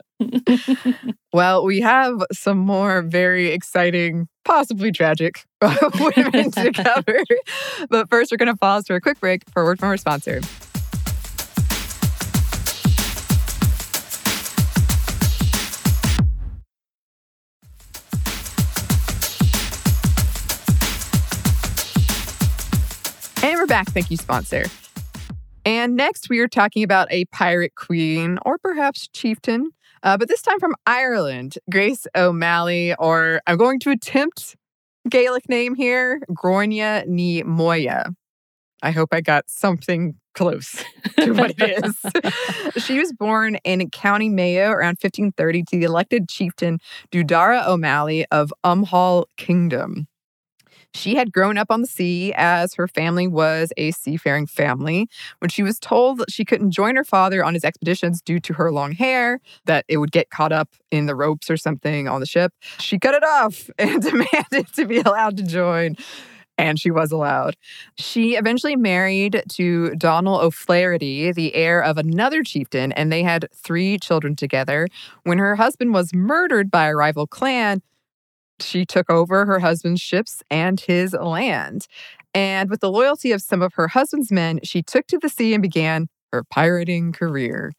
Well, 1.33 1.65
we 1.65 1.81
have 1.81 2.23
some 2.33 2.59
more 2.59 3.03
very 3.03 3.49
exciting, 3.49 4.29
possibly 4.45 4.93
tragic 4.93 5.45
women 5.61 6.53
to 6.53 6.73
cover. 6.73 7.19
But 7.91 8.09
first, 8.09 8.31
we're 8.31 8.37
going 8.37 8.53
to 8.53 8.57
pause 8.57 8.87
for 8.87 8.95
a 8.95 9.01
quick 9.01 9.19
break 9.19 9.43
for 9.51 9.63
a 9.63 9.65
word 9.65 9.81
from 9.81 9.89
our 9.89 9.97
sponsor. 9.97 10.41
We're 23.67 23.69
back. 23.69 23.91
Thank 23.91 24.13
you, 24.13 24.17
sponsor. 24.17 24.67
And 25.65 25.97
next, 25.97 26.29
we 26.31 26.39
are 26.39 26.47
talking 26.47 26.85
about 26.85 27.09
a 27.11 27.25
pirate 27.27 27.75
queen 27.75 28.39
or 28.47 28.59
perhaps 28.59 29.09
chieftain, 29.09 29.71
uh, 30.05 30.17
but 30.17 30.29
this 30.29 30.41
time 30.41 30.61
from 30.61 30.77
Ireland, 30.87 31.59
Grace 31.69 32.07
O'Malley, 32.15 32.95
or 32.95 33.41
I'm 33.45 33.57
going 33.57 33.81
to 33.81 33.91
attempt 33.91 34.55
Gaelic 35.09 35.49
name 35.49 35.75
here, 35.75 36.21
Gronya 36.31 37.09
Ní 37.09 37.45
Moya. 37.45 38.15
I 38.83 38.93
hope 38.93 39.09
I 39.11 39.21
got 39.21 39.51
something 39.51 40.15
close 40.35 40.85
to 41.19 41.33
what 41.33 41.53
it 41.59 41.85
is. 41.85 42.85
she 42.85 43.01
was 43.01 43.13
born 43.13 43.57
in 43.65 43.91
County 43.91 44.29
Mayo 44.29 44.71
around 44.71 44.99
1530 45.01 45.65
to 45.65 45.79
the 45.79 45.85
elected 45.85 46.29
chieftain 46.29 46.79
Dudara 47.11 47.67
O'Malley 47.67 48.27
of 48.31 48.53
Umhall 48.63 49.25
Kingdom. 49.37 50.07
She 50.97 51.15
had 51.15 51.33
grown 51.33 51.59
up 51.59 51.71
on 51.71 51.83
the 51.83 51.87
sea 51.87 52.33
as 52.35 52.75
her 52.75 52.89
family 52.89 53.29
was 53.29 53.73
a 53.77 53.91
seafaring 53.91 54.47
family. 54.47 55.09
When 55.41 55.51
she 55.51 55.63
was 55.63 55.79
told 55.79 56.25
she 56.29 56.45
couldn't 56.45 56.71
join 56.71 56.97
her 56.97 57.05
father 57.05 57.45
on 57.45 57.55
his 57.55 57.65
expeditions 57.65 58.23
due 58.23 58.41
to 58.41 58.55
her 58.55 58.73
long 58.73 58.93
hair, 58.93 59.41
that 59.67 59.85
it 59.89 59.99
would 59.99 60.11
get 60.11 60.31
caught 60.31 60.53
up 60.53 60.71
in 60.91 61.07
the 61.07 61.15
ropes 61.15 61.51
or 61.51 61.57
something 61.57 62.09
on 62.09 62.21
the 62.21 62.27
ship, 62.27 62.53
she 62.79 62.99
cut 62.99 63.15
it 63.15 63.25
off 63.25 63.69
and 63.79 64.03
demanded 64.03 64.73
to 64.75 64.87
be 64.87 65.01
allowed 65.01 65.37
to 65.37 65.43
join. 65.43 65.97
And 66.59 66.81
she 66.81 66.91
was 66.91 67.13
allowed. 67.13 67.55
She 67.99 68.35
eventually 68.37 68.77
married 68.77 69.43
to 69.51 69.95
Donald 69.97 70.43
O'Flaherty, 70.43 71.31
the 71.31 71.55
heir 71.55 71.83
of 71.83 71.99
another 71.99 72.43
chieftain, 72.43 72.93
and 72.93 73.13
they 73.13 73.23
had 73.23 73.47
three 73.55 73.99
children 73.99 74.35
together. 74.35 74.89
When 75.25 75.37
her 75.37 75.57
husband 75.57 75.93
was 75.93 76.15
murdered 76.15 76.71
by 76.71 76.87
a 76.87 76.97
rival 76.97 77.27
clan, 77.27 77.83
she 78.61 78.85
took 78.85 79.11
over 79.11 79.47
her 79.47 79.59
husband's 79.59 80.01
ships 80.01 80.43
and 80.51 80.81
his 80.81 81.13
land. 81.15 81.87
And 82.35 82.69
with 82.69 82.81
the 82.81 82.91
loyalty 82.91 83.33
of 83.33 83.43
some 83.43 83.63
of 83.63 83.75
her 83.75 83.89
husband's 83.89 84.31
men, 84.31 84.61
she 84.63 84.83
took 84.83 85.07
to 85.09 85.19
the 85.19 85.29
sea 85.29 85.55
and 85.55 85.63
began 85.63 86.09
her 86.33 86.45
pirating 86.45 87.13
career. 87.13 87.73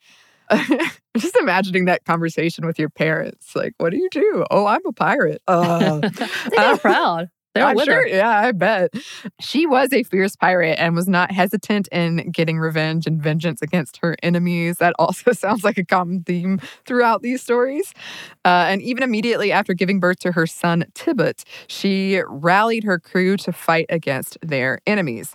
Just 1.17 1.35
imagining 1.35 1.85
that 1.85 2.05
conversation 2.05 2.65
with 2.65 2.79
your 2.79 2.89
parents. 2.89 3.55
Like, 3.55 3.73
what 3.77 3.91
do 3.91 3.97
you 3.97 4.09
do? 4.11 4.45
Oh, 4.49 4.65
I'm 4.65 4.85
a 4.85 4.93
pirate. 4.93 5.41
Uh, 5.47 5.99
they 6.49 6.55
got 6.55 6.79
proud. 6.79 7.29
They're 7.57 7.67
I'm 7.67 7.75
with 7.75 7.85
sure. 7.85 8.01
her. 8.01 8.07
Yeah, 8.07 8.29
I 8.29 8.51
bet. 8.51 8.93
She 9.39 9.65
was 9.65 9.91
a 9.93 10.03
fierce 10.03 10.35
pirate 10.35 10.79
and 10.79 10.95
was 10.95 11.07
not 11.07 11.31
hesitant 11.31 11.87
in 11.91 12.31
getting 12.31 12.59
revenge 12.59 13.07
and 13.07 13.21
vengeance 13.21 13.61
against 13.61 13.97
her 13.97 14.15
enemies. 14.23 14.77
That 14.77 14.93
also 14.99 15.31
sounds 15.33 15.63
like 15.63 15.77
a 15.77 15.85
common 15.85 16.23
theme 16.23 16.59
throughout 16.85 17.21
these 17.21 17.41
stories. 17.41 17.93
Uh, 18.45 18.65
and 18.69 18.81
even 18.81 19.03
immediately 19.03 19.51
after 19.51 19.73
giving 19.73 19.99
birth 19.99 20.19
to 20.19 20.31
her 20.31 20.47
son, 20.47 20.85
Tibbot, 20.93 21.43
she 21.67 22.21
rallied 22.27 22.83
her 22.83 22.99
crew 22.99 23.37
to 23.37 23.51
fight 23.51 23.87
against 23.89 24.37
their 24.41 24.79
enemies. 24.85 25.33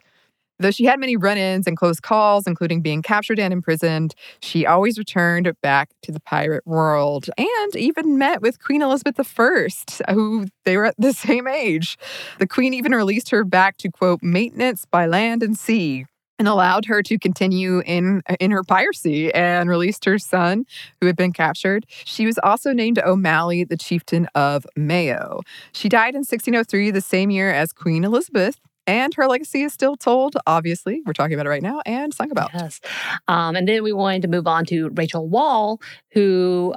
Though 0.59 0.71
she 0.71 0.85
had 0.85 1.01
many 1.01 1.17
run 1.17 1.39
ins 1.39 1.67
and 1.67 1.77
close 1.77 2.01
calls, 2.01 2.47
including 2.47 2.83
being 2.83 3.03
captured 3.03 3.39
and 3.39 3.53
imprisoned, 3.53 4.15
she 4.41 4.67
always 4.67 4.99
returned 4.99 5.51
back 5.61 5.91
to 6.03 6.13
the 6.13 6.21
pirate 6.21 6.67
world 6.67 7.29
and 7.37 7.77
even 7.77 8.19
met 8.19 8.43
with 8.43 8.63
Queen 8.63 8.83
Elizabeth 8.83 9.19
I, 9.19 9.69
uh, 10.09 10.15
who 10.15 10.47
they 10.65 10.77
were 10.77 10.87
at 10.87 10.95
the 10.99 11.13
same 11.13 11.47
age. 11.47 11.99
The 12.39 12.47
Queen 12.47 12.75
even 12.75 12.93
released 12.93 13.31
her 13.31 13.45
back 13.45 13.77
to, 13.79 13.91
quote, 13.91 14.23
maintenance 14.23 14.85
by 14.85 15.07
land 15.07 15.43
and 15.43 15.59
sea 15.59 16.07
and 16.39 16.49
allowed 16.49 16.87
her 16.87 17.05
to 17.05 17.19
continue 17.19 17.83
in 17.87 18.21
uh, 18.29 18.35
in 18.41 18.51
her 18.51 18.65
piracy 18.65 19.33
and 19.33 19.69
released 19.69 20.05
her 20.05 20.19
son 20.19 20.65
who 21.01 21.07
had 21.07 21.17
been 21.17 21.33
captured. 21.33 21.87
She 22.05 22.27
was 22.27 22.37
also 22.43 22.73
named 22.73 22.99
O'Malley 22.99 23.63
the 23.63 23.77
chieftain 23.77 24.27
of 24.35 24.67
Mayo. 24.77 25.43
She 25.73 25.89
died 25.89 26.15
in 26.15 26.21
1603 26.21 26.91
the 26.91 27.01
same 27.01 27.31
year 27.31 27.53
as 27.53 27.73
Queen 27.73 28.03
Elizabeth 28.05 28.59
and 28.87 29.15
her 29.15 29.27
legacy 29.27 29.63
is 29.63 29.73
still 29.73 29.97
told, 29.97 30.37
obviously. 30.47 31.03
We're 31.07 31.13
talking 31.13 31.35
about 31.35 31.47
it 31.47 31.51
right 31.51 31.63
now 31.63 31.81
and 31.87 32.13
sung 32.13 32.31
about. 32.31 32.51
Yes. 32.55 32.81
Um, 33.29 33.57
and 33.57 33.69
then 33.69 33.83
we 33.83 33.93
wanted 33.93 34.23
to 34.23 34.29
move 34.29 34.47
on 34.47 34.65
to 34.67 34.91
Rachel 34.91 35.29
Wall, 35.29 35.81
who 36.13 36.75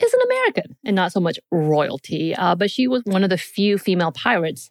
is 0.00 0.12
an 0.12 0.20
American 0.26 0.76
and 0.84 0.96
not 0.96 1.12
so 1.12 1.20
much 1.20 1.38
royalty, 1.50 2.34
uh, 2.34 2.54
but 2.54 2.70
she 2.70 2.88
was 2.88 3.02
one 3.04 3.24
of 3.24 3.30
the 3.30 3.38
few 3.38 3.78
female 3.78 4.12
pirates 4.12 4.70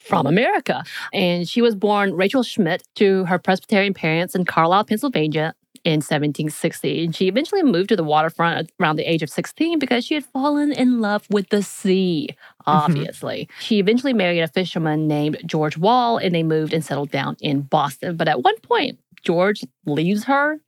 from 0.00 0.26
America. 0.26 0.84
And 1.12 1.48
she 1.48 1.62
was 1.62 1.74
born 1.74 2.14
Rachel 2.14 2.42
Schmidt 2.42 2.82
to 2.96 3.24
her 3.24 3.38
Presbyterian 3.38 3.94
parents 3.94 4.34
in 4.34 4.44
Carlisle, 4.44 4.84
Pennsylvania. 4.84 5.54
In 5.86 5.98
1760. 5.98 7.04
And 7.04 7.14
she 7.14 7.28
eventually 7.28 7.62
moved 7.62 7.90
to 7.90 7.96
the 7.96 8.02
waterfront 8.02 8.72
around 8.80 8.96
the 8.96 9.08
age 9.08 9.22
of 9.22 9.30
16 9.30 9.78
because 9.78 10.04
she 10.04 10.14
had 10.14 10.24
fallen 10.24 10.72
in 10.72 11.00
love 11.00 11.24
with 11.30 11.48
the 11.50 11.62
sea, 11.62 12.30
mm-hmm. 12.32 12.62
obviously. 12.66 13.48
She 13.60 13.78
eventually 13.78 14.12
married 14.12 14.40
a 14.40 14.48
fisherman 14.48 15.06
named 15.06 15.38
George 15.46 15.78
Wall 15.78 16.18
and 16.18 16.34
they 16.34 16.42
moved 16.42 16.72
and 16.72 16.84
settled 16.84 17.12
down 17.12 17.36
in 17.40 17.60
Boston. 17.60 18.16
But 18.16 18.26
at 18.26 18.42
one 18.42 18.58
point, 18.62 18.98
George 19.22 19.64
leaves 19.86 20.24
her, 20.24 20.58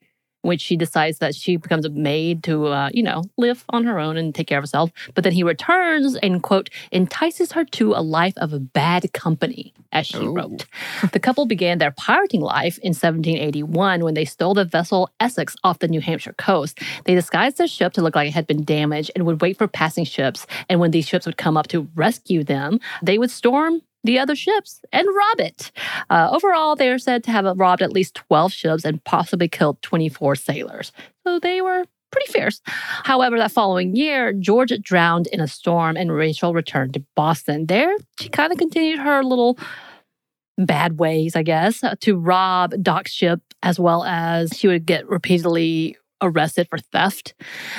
which 0.43 0.61
she 0.61 0.77
decides 0.77 1.19
that 1.19 1.35
she 1.35 1.57
becomes 1.57 1.85
a 1.85 1.91
maid 1.91 2.43
to, 2.45 2.67
uh, 2.67 2.91
you 2.93 3.03
know, 3.03 3.25
live 3.37 3.65
on 3.71 3.85
her 3.85 3.99
own 3.99 4.17
and 4.17 4.35
take 4.35 4.47
care 4.47 4.59
of 4.59 4.63
herself. 4.63 4.91
But 5.15 5.25
then 5.25 5.33
he 5.33 5.43
returns 5.43 6.17
and, 6.17 6.43
quote, 6.43 6.71
entices 6.93 7.53
her 7.53 7.65
to 7.65 7.93
a 7.95 8.03
life 8.03 8.35
of 8.37 8.73
bad 8.73 9.13
company, 9.13 9.73
as 9.93 10.07
she 10.07 10.19
Oh. 10.19 10.33
wrote. 10.33 10.67
The 11.13 11.19
couple 11.21 11.47
began 11.47 11.79
their 11.79 11.91
pirating 11.91 12.41
life 12.41 12.79
in 12.79 12.95
1781 12.95 14.05
when 14.05 14.15
they 14.15 14.25
stole 14.25 14.55
the 14.55 14.65
vessel 14.65 15.11
Essex 15.21 15.57
off 15.65 15.81
the 15.81 15.89
New 15.89 16.01
Hampshire 16.01 16.35
coast. 16.39 16.79
They 17.05 17.15
disguised 17.15 17.59
their 17.59 17.67
ship 17.67 17.93
to 17.95 18.03
look 18.03 18.15
like 18.15 18.29
it 18.29 18.33
had 18.35 18.47
been 18.47 18.65
damaged 18.65 19.11
and 19.15 19.25
would 19.27 19.41
wait 19.41 19.59
for 19.59 19.67
passing 19.69 20.05
ships. 20.05 20.47
And 20.69 20.81
when 20.81 20.91
these 20.93 21.07
ships 21.09 21.27
would 21.27 21.37
come 21.37 21.57
up 21.57 21.69
to 21.69 21.89
rescue 21.95 22.45
them, 22.45 22.81
they 23.03 23.19
would 23.19 23.31
storm 23.31 23.81
the 24.05 24.19
other 24.19 24.37
ships 24.37 24.81
and 24.93 25.07
rob 25.07 25.41
it. 25.41 25.73
Uh, 26.09 26.29
overall, 26.33 26.77
they 26.77 26.91
are 26.91 26.99
said 26.99 27.25
to 27.25 27.31
have 27.31 27.45
robbed 27.59 27.83
at 27.83 27.93
least 27.93 28.15
12 28.15 28.53
ships 28.53 28.85
and 28.85 29.03
possibly 29.05 29.49
killed 29.49 29.81
24 29.83 30.37
sailors. 30.37 30.93
So 31.27 31.39
they 31.39 31.61
were 31.61 31.85
pretty 32.11 32.33
fierce. 32.33 32.61
However, 32.65 33.39
that 33.39 33.53
following 33.53 33.95
year, 33.95 34.33
George 34.33 34.73
drowned 34.81 35.27
in 35.27 35.41
a 35.41 35.49
storm 35.49 35.97
and 35.97 36.13
Rachel 36.13 36.55
returned 36.55 36.95
to 36.95 37.05
Boston. 37.15 37.67
There, 37.67 37.95
she 38.19 38.29
kind 38.29 38.53
of 38.53 38.59
continued 38.59 39.01
her 39.01 39.23
little 39.23 39.59
bad 40.57 40.99
ways, 40.99 41.37
I 41.37 41.43
guess, 41.43 41.83
to 42.01 42.17
rob 42.17 42.75
Doc's 42.83 43.13
ship, 43.13 43.41
as 43.63 43.79
well 43.79 44.05
as 44.05 44.51
she 44.57 44.69
would 44.69 44.87
get 44.87 45.09
repeatedly 45.09 45.98
arrested 46.21 46.69
for 46.69 46.79
theft. 46.79 47.35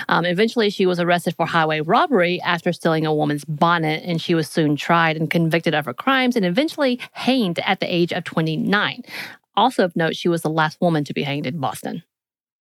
Um, 0.07 0.25
eventually, 0.25 0.69
she 0.69 0.85
was 0.85 0.99
arrested 0.99 1.35
for 1.35 1.45
highway 1.45 1.81
robbery 1.81 2.39
after 2.41 2.71
stealing 2.73 3.05
a 3.05 3.13
woman's 3.13 3.45
bonnet, 3.45 4.03
and 4.05 4.21
she 4.21 4.33
was 4.35 4.49
soon 4.49 4.75
tried 4.75 5.17
and 5.17 5.29
convicted 5.29 5.73
of 5.73 5.85
her 5.85 5.93
crimes 5.93 6.35
and 6.35 6.45
eventually 6.45 6.99
hanged 7.13 7.59
at 7.59 7.79
the 7.79 7.93
age 7.93 8.11
of 8.13 8.23
29. 8.23 9.03
Also 9.55 9.83
of 9.83 9.95
note, 9.95 10.15
she 10.15 10.29
was 10.29 10.41
the 10.41 10.49
last 10.49 10.79
woman 10.79 11.03
to 11.03 11.13
be 11.13 11.23
hanged 11.23 11.45
in 11.45 11.59
Boston. 11.59 12.03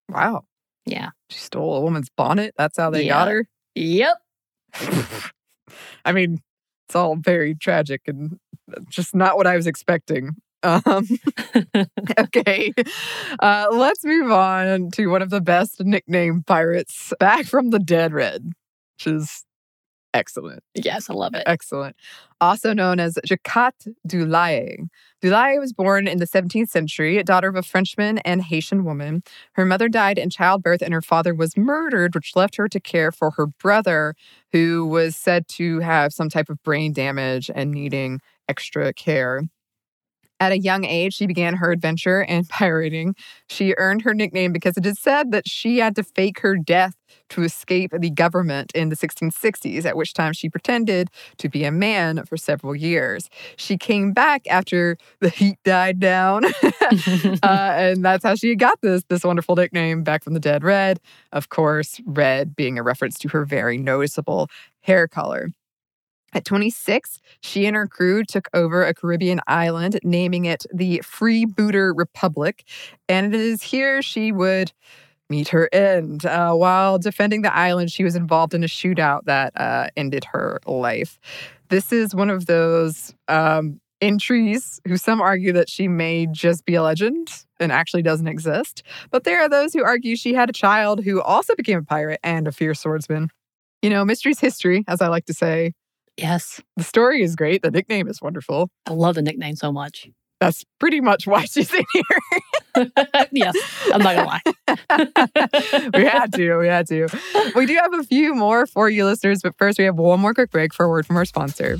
Wow. 0.09 0.45
Yeah. 0.87 1.11
She 1.31 1.39
stole 1.39 1.77
a 1.77 1.81
woman's 1.81 2.09
bonnet. 2.17 2.55
That's 2.57 2.77
how 2.79 2.91
they 2.91 3.05
Yeah. 3.05 3.13
got 3.13 3.29
her. 3.29 3.47
Yep. 3.75 4.17
I 6.05 6.13
mean, 6.13 6.39
it's 6.89 6.97
all 6.97 7.17
very 7.17 7.55
tragic 7.55 8.03
and 8.07 8.39
just 8.89 9.15
not 9.15 9.37
what 9.37 9.47
I 9.47 9.57
was 9.57 9.67
expecting. 9.67 10.31
Um, 10.63 11.07
okay, 12.19 12.73
uh, 13.41 13.69
let's 13.71 14.05
move 14.05 14.31
on 14.33 14.91
to 14.93 15.07
one 15.07 15.23
of 15.23 15.31
the 15.31 15.41
best 15.41 15.81
nickname 15.81 16.43
pirates, 16.45 17.13
back 17.21 17.47
from 17.47 17.71
the 17.71 17.79
dead, 17.79 18.13
Red, 18.13 18.53
which 18.97 19.07
is 19.07 19.45
Excellent. 20.15 20.63
Yes, 20.75 21.11
I 21.11 21.15
love 21.15 21.35
it. 21.35 21.43
Excellent. 21.47 21.95
Also 22.41 22.73
known 22.73 22.99
as 22.99 23.19
Jacquotte 23.27 23.89
Delahaye. 24.07 24.87
Delahaye 25.23 25.61
was 25.61 25.73
born 25.73 26.09
in 26.09 26.19
the 26.19 26.27
17th 26.27 26.71
century, 26.71 27.23
daughter 27.23 27.49
of 27.49 27.57
a 27.57 27.63
Frenchman 27.63 28.19
and 28.19 28.43
Haitian 28.43 28.85
woman. 28.85 29.23
Her 29.53 29.67
mother 29.67 29.89
died 29.89 30.19
in 30.19 30.31
childbirth 30.31 30.81
and 30.83 30.95
her 30.95 31.03
father 31.03 31.35
was 31.35 31.57
murdered, 31.57 32.15
which 32.15 32.35
left 32.35 32.57
her 32.57 32.69
to 32.69 32.81
care 32.81 33.13
for 33.13 33.33
her 33.33 33.47
brother, 33.47 34.15
who 34.53 34.87
was 34.87 35.15
said 35.15 35.47
to 35.49 35.81
have 35.81 36.13
some 36.13 36.31
type 36.31 36.49
of 36.49 36.63
brain 36.63 36.93
damage 36.93 37.51
and 37.55 37.71
needing 37.71 38.21
extra 38.49 38.95
care. 38.95 39.43
At 40.41 40.53
a 40.53 40.59
young 40.59 40.85
age, 40.85 41.15
she 41.15 41.27
began 41.27 41.55
her 41.57 41.73
adventure 41.73 42.23
in 42.23 42.45
pirating. 42.49 43.15
She 43.49 43.75
earned 43.77 44.03
her 44.03 44.15
nickname 44.15 44.53
because 44.53 44.77
it 44.77 44.87
is 44.87 44.99
said 44.99 45.33
that 45.33 45.49
she 45.49 45.79
had 45.79 45.97
to 45.97 46.03
fake 46.03 46.41
her 46.41 46.57
death 46.57 46.95
to 47.31 47.43
escape 47.43 47.93
the 47.99 48.11
government 48.11 48.73
in 48.75 48.89
the 48.89 48.97
1660s, 48.97 49.85
at 49.85 49.97
which 49.97 50.15
time 50.15 50.33
she 50.33 50.49
pretended 50.49 51.09
to 51.39 51.49
be 51.49 51.65
a 51.65 51.73
man 51.73 52.25
for 52.25 52.37
several 52.37 52.75
years. 52.75 53.29
She 53.57 53.77
came 53.77 54.13
back 54.13 54.47
after 54.49 54.97
the 55.21 55.31
heat 55.31 55.59
died 55.65 56.01
down, 56.01 56.45
uh, 57.43 57.43
and 57.43 58.05
that's 58.05 58.25
how 58.25 58.35
she 58.35 58.55
got 58.55 58.81
this 58.81 59.03
this 59.09 59.25
wonderful 59.25 59.57
nickname 59.57 60.03
back 60.03 60.23
from 60.25 60.35
the 60.35 60.41
dead 60.41 60.63
red. 60.65 61.01
Of 61.33 61.49
course, 61.49 62.01
red 62.07 62.55
being 62.57 62.79
a 62.79 62.83
reference 62.83 63.19
to 63.21 63.29
her 63.29 63.45
very 63.45 63.79
noticeable 63.79 64.49
hair 64.81 65.09
color. 65.09 65.51
At 66.35 66.45
26, 66.45 67.21
she 67.41 67.67
and 67.67 67.75
her 67.75 67.87
crew 67.87 68.23
took 68.23 68.49
over 68.53 68.85
a 68.85 68.93
Caribbean 68.93 69.41
island, 69.47 69.99
naming 70.05 70.45
it 70.45 70.67
the 70.73 71.03
Freebooter 71.05 71.93
Republic. 71.97 72.65
And 73.09 73.35
it 73.35 73.41
is 73.41 73.63
here 73.63 74.03
she 74.03 74.31
would 74.31 74.73
meet 75.31 75.49
her 75.49 75.69
end. 75.73 76.27
Uh, 76.27 76.55
while 76.55 76.99
defending 76.99 77.43
the 77.43 77.55
island, 77.55 77.91
she 77.91 78.05
was 78.05 78.17
involved 78.17 78.55
in 78.55 78.65
a 78.65 78.67
shootout 78.67 79.25
that 79.25 79.59
uh, 79.59 79.89
ended 79.97 80.25
her 80.25 80.61
life. 80.67 81.19
This 81.69 81.93
is 81.93 82.15
one 82.15 82.31
of 82.31 82.47
those 82.47 83.15
um, 83.29 83.81
entries 84.01 84.81
who 84.87 84.97
some 84.97 85.21
argue 85.21 85.53
that 85.53 85.69
she 85.69 85.89
may 85.89 86.27
just 86.27 86.65
be 86.65 86.75
a 86.75 86.83
legend 86.83 87.31
and 87.61 87.73
actually 87.73 88.03
doesn't 88.03 88.29
exist. 88.29 88.83
But 89.11 89.25
there 89.25 89.41
are 89.41 89.49
those 89.49 89.73
who 89.73 89.85
argue 89.85 90.17
she 90.17 90.35
had 90.35 90.49
a 90.49 90.53
child 90.53 91.05
who 91.05 91.21
also 91.21 91.55
became 91.55 91.79
a 91.79 91.83
pirate 91.83 92.21
and 92.23 92.47
a 92.47 92.53
fierce 92.53 92.81
swordsman. 92.81 93.31
You 93.83 93.91
know, 93.91 94.05
mystery's 94.05 94.41
history, 94.41 94.85
as 94.89 95.01
I 95.01 95.09
like 95.09 95.27
to 95.27 95.35
say. 95.35 95.73
Yes. 96.19 96.61
The 96.77 96.83
story 96.83 97.23
is 97.23 97.37
great. 97.37 97.63
The 97.63 97.71
nickname 97.71 98.09
is 98.09 98.21
wonderful. 98.21 98.71
I 98.87 98.93
love 98.93 99.15
the 99.15 99.23
nickname 99.23 99.55
so 99.55 99.71
much. 99.71 100.09
That's 100.41 100.65
pretty 100.79 101.01
much 101.01 101.27
why 101.27 101.45
she's 101.45 101.73
in 101.73 101.85
here. 101.93 102.87
yes, 103.33 103.57
I'm 103.93 104.03
not 104.03 104.15
gonna 104.15 104.27
lie. 104.27 105.91
we 105.95 106.05
had 106.05 106.33
to. 106.35 106.57
We 106.59 106.69
had 106.69 106.87
to. 106.89 107.09
We 107.57 107.67
do 107.67 107.75
have 107.75 107.93
a 107.95 108.05
few 108.05 108.35
more 108.35 108.67
for 108.67 108.89
you 108.89 109.05
listeners, 109.05 109.41
but 109.43 109.57
first 109.59 109.79
we 109.79 109.85
have 109.85 109.97
one 109.97 110.21
more 110.21 110.35
quick 110.35 110.51
break 110.51 110.73
for 110.73 110.87
a 110.87 110.89
word 110.89 111.07
from 111.07 111.17
our 111.17 111.25
sponsor. 111.25 111.77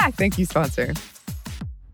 Back. 0.00 0.14
Thank 0.14 0.38
you, 0.38 0.46
sponsor. 0.46 0.94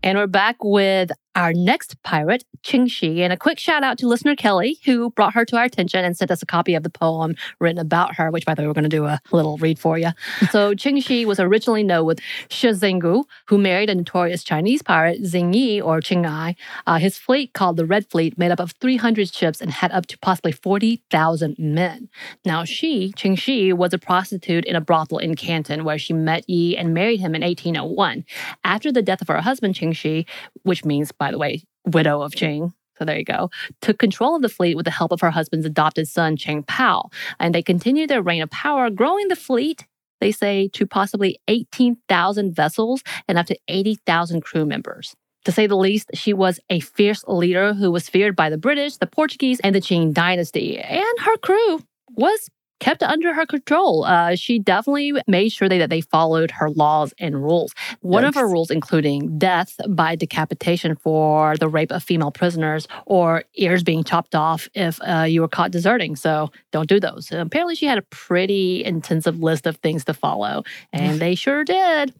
And 0.03 0.17
we're 0.17 0.27
back 0.27 0.63
with 0.63 1.11
our 1.37 1.53
next 1.53 2.01
pirate, 2.01 2.43
Qing 2.63 2.89
Shi. 2.89 3.21
And 3.21 3.31
a 3.31 3.37
quick 3.37 3.59
shout 3.59 3.83
out 3.83 3.99
to 3.99 4.07
listener 4.07 4.35
Kelly, 4.35 4.79
who 4.85 5.11
brought 5.11 5.35
her 5.35 5.45
to 5.45 5.55
our 5.55 5.65
attention 5.65 6.03
and 6.03 6.17
sent 6.17 6.31
us 6.31 6.41
a 6.41 6.47
copy 6.47 6.73
of 6.73 6.81
the 6.81 6.89
poem 6.89 7.35
written 7.59 7.77
about 7.77 8.15
her, 8.15 8.31
which, 8.31 8.43
by 8.43 8.55
the 8.55 8.63
way, 8.63 8.67
we're 8.67 8.73
going 8.73 8.83
to 8.83 8.89
do 8.89 9.05
a 9.05 9.21
little 9.31 9.55
read 9.59 9.77
for 9.77 9.99
you. 9.99 10.09
So, 10.49 10.73
Qing 10.73 11.01
Shi 11.01 11.25
was 11.25 11.39
originally 11.39 11.83
known 11.83 12.07
with 12.07 12.19
Shi 12.49 12.69
Zenggu, 12.69 13.23
who 13.45 13.59
married 13.59 13.91
a 13.91 13.95
notorious 13.95 14.43
Chinese 14.43 14.81
pirate, 14.81 15.21
Xing 15.21 15.53
Yi, 15.53 15.79
or 15.79 16.01
Qing 16.01 16.27
Ai. 16.27 16.55
Uh, 16.87 16.97
his 16.97 17.19
fleet, 17.19 17.53
called 17.53 17.77
the 17.77 17.85
Red 17.85 18.09
Fleet, 18.09 18.35
made 18.35 18.49
up 18.49 18.59
of 18.59 18.71
300 18.81 19.31
ships 19.31 19.61
and 19.61 19.69
had 19.69 19.91
up 19.91 20.07
to 20.07 20.17
possibly 20.17 20.51
40,000 20.51 21.55
men. 21.59 22.09
Now, 22.45 22.63
she, 22.63 23.13
Qing 23.15 23.37
Shi, 23.37 23.71
was 23.73 23.93
a 23.93 23.99
prostitute 23.99 24.65
in 24.65 24.75
a 24.75 24.81
brothel 24.81 25.19
in 25.19 25.35
Canton, 25.35 25.83
where 25.83 25.99
she 25.99 26.13
met 26.13 26.49
Yi 26.49 26.75
and 26.75 26.95
married 26.95 27.19
him 27.19 27.35
in 27.35 27.43
1801. 27.43 28.25
After 28.63 28.91
the 28.91 29.03
death 29.03 29.21
of 29.21 29.27
her 29.27 29.41
husband, 29.41 29.75
Qing 29.75 29.95
Shi, 29.95 30.25
which 30.63 30.83
means 30.83 31.11
by 31.11 31.26
by 31.27 31.31
the 31.31 31.37
way, 31.37 31.61
widow 31.85 32.21
of 32.21 32.31
Qing. 32.31 32.71
So 32.97 33.03
there 33.03 33.17
you 33.17 33.25
go. 33.25 33.49
Took 33.81 33.99
control 33.99 34.37
of 34.37 34.41
the 34.41 34.47
fleet 34.47 34.75
with 34.75 34.85
the 34.85 34.91
help 34.91 35.11
of 35.11 35.19
her 35.19 35.29
husband's 35.29 35.65
adopted 35.65 36.07
son, 36.07 36.37
Cheng 36.37 36.63
Pao. 36.63 37.09
And 37.37 37.53
they 37.53 37.61
continued 37.61 38.09
their 38.09 38.21
reign 38.21 38.41
of 38.41 38.49
power, 38.49 38.89
growing 38.89 39.27
the 39.27 39.35
fleet, 39.35 39.85
they 40.21 40.31
say, 40.31 40.69
to 40.69 40.87
possibly 40.87 41.37
18,000 41.49 42.55
vessels 42.55 43.03
and 43.27 43.37
up 43.37 43.45
to 43.47 43.59
80,000 43.67 44.39
crew 44.39 44.65
members. 44.65 45.15
To 45.43 45.51
say 45.51 45.67
the 45.67 45.75
least, 45.75 46.11
she 46.13 46.31
was 46.31 46.61
a 46.69 46.79
fierce 46.79 47.25
leader 47.27 47.73
who 47.73 47.91
was 47.91 48.07
feared 48.07 48.37
by 48.37 48.49
the 48.49 48.57
British, 48.57 48.95
the 48.95 49.05
Portuguese, 49.05 49.59
and 49.59 49.75
the 49.75 49.81
Qing 49.81 50.13
dynasty. 50.13 50.79
And 50.79 51.19
her 51.19 51.37
crew 51.39 51.81
was 52.15 52.49
kept 52.79 53.03
under 53.03 53.33
her 53.33 53.45
control. 53.45 54.03
Uh, 54.03 54.35
she 54.35 54.59
definitely 54.59 55.13
made 55.27 55.49
sure 55.49 55.69
that 55.69 55.89
they 55.89 56.01
followed 56.01 56.51
her 56.51 56.69
laws 56.69 57.13
and 57.19 57.41
rules. 57.41 57.73
One 58.01 58.23
yes. 58.23 58.29
of 58.29 58.35
her 58.35 58.47
rules 58.47 58.69
including 58.69 59.37
death 59.37 59.75
by 59.89 60.15
decapitation 60.15 60.95
for 60.95 61.57
the 61.57 61.67
rape 61.67 61.91
of 61.91 62.03
female 62.03 62.31
prisoners 62.31 62.87
or 63.05 63.43
ears 63.55 63.83
being 63.83 64.03
chopped 64.03 64.35
off 64.35 64.69
if 64.73 64.99
uh, 65.01 65.23
you 65.23 65.41
were 65.41 65.47
caught 65.47 65.71
deserting. 65.71 66.15
So 66.15 66.51
don't 66.71 66.89
do 66.89 66.99
those. 66.99 67.31
apparently, 67.31 67.75
she 67.75 67.85
had 67.85 67.97
a 67.97 68.03
pretty 68.03 68.83
intensive 68.83 69.39
list 69.39 69.65
of 69.65 69.77
things 69.77 70.05
to 70.05 70.13
follow, 70.13 70.63
and 70.93 71.19
they 71.19 71.35
sure 71.35 71.63
did. 71.63 72.13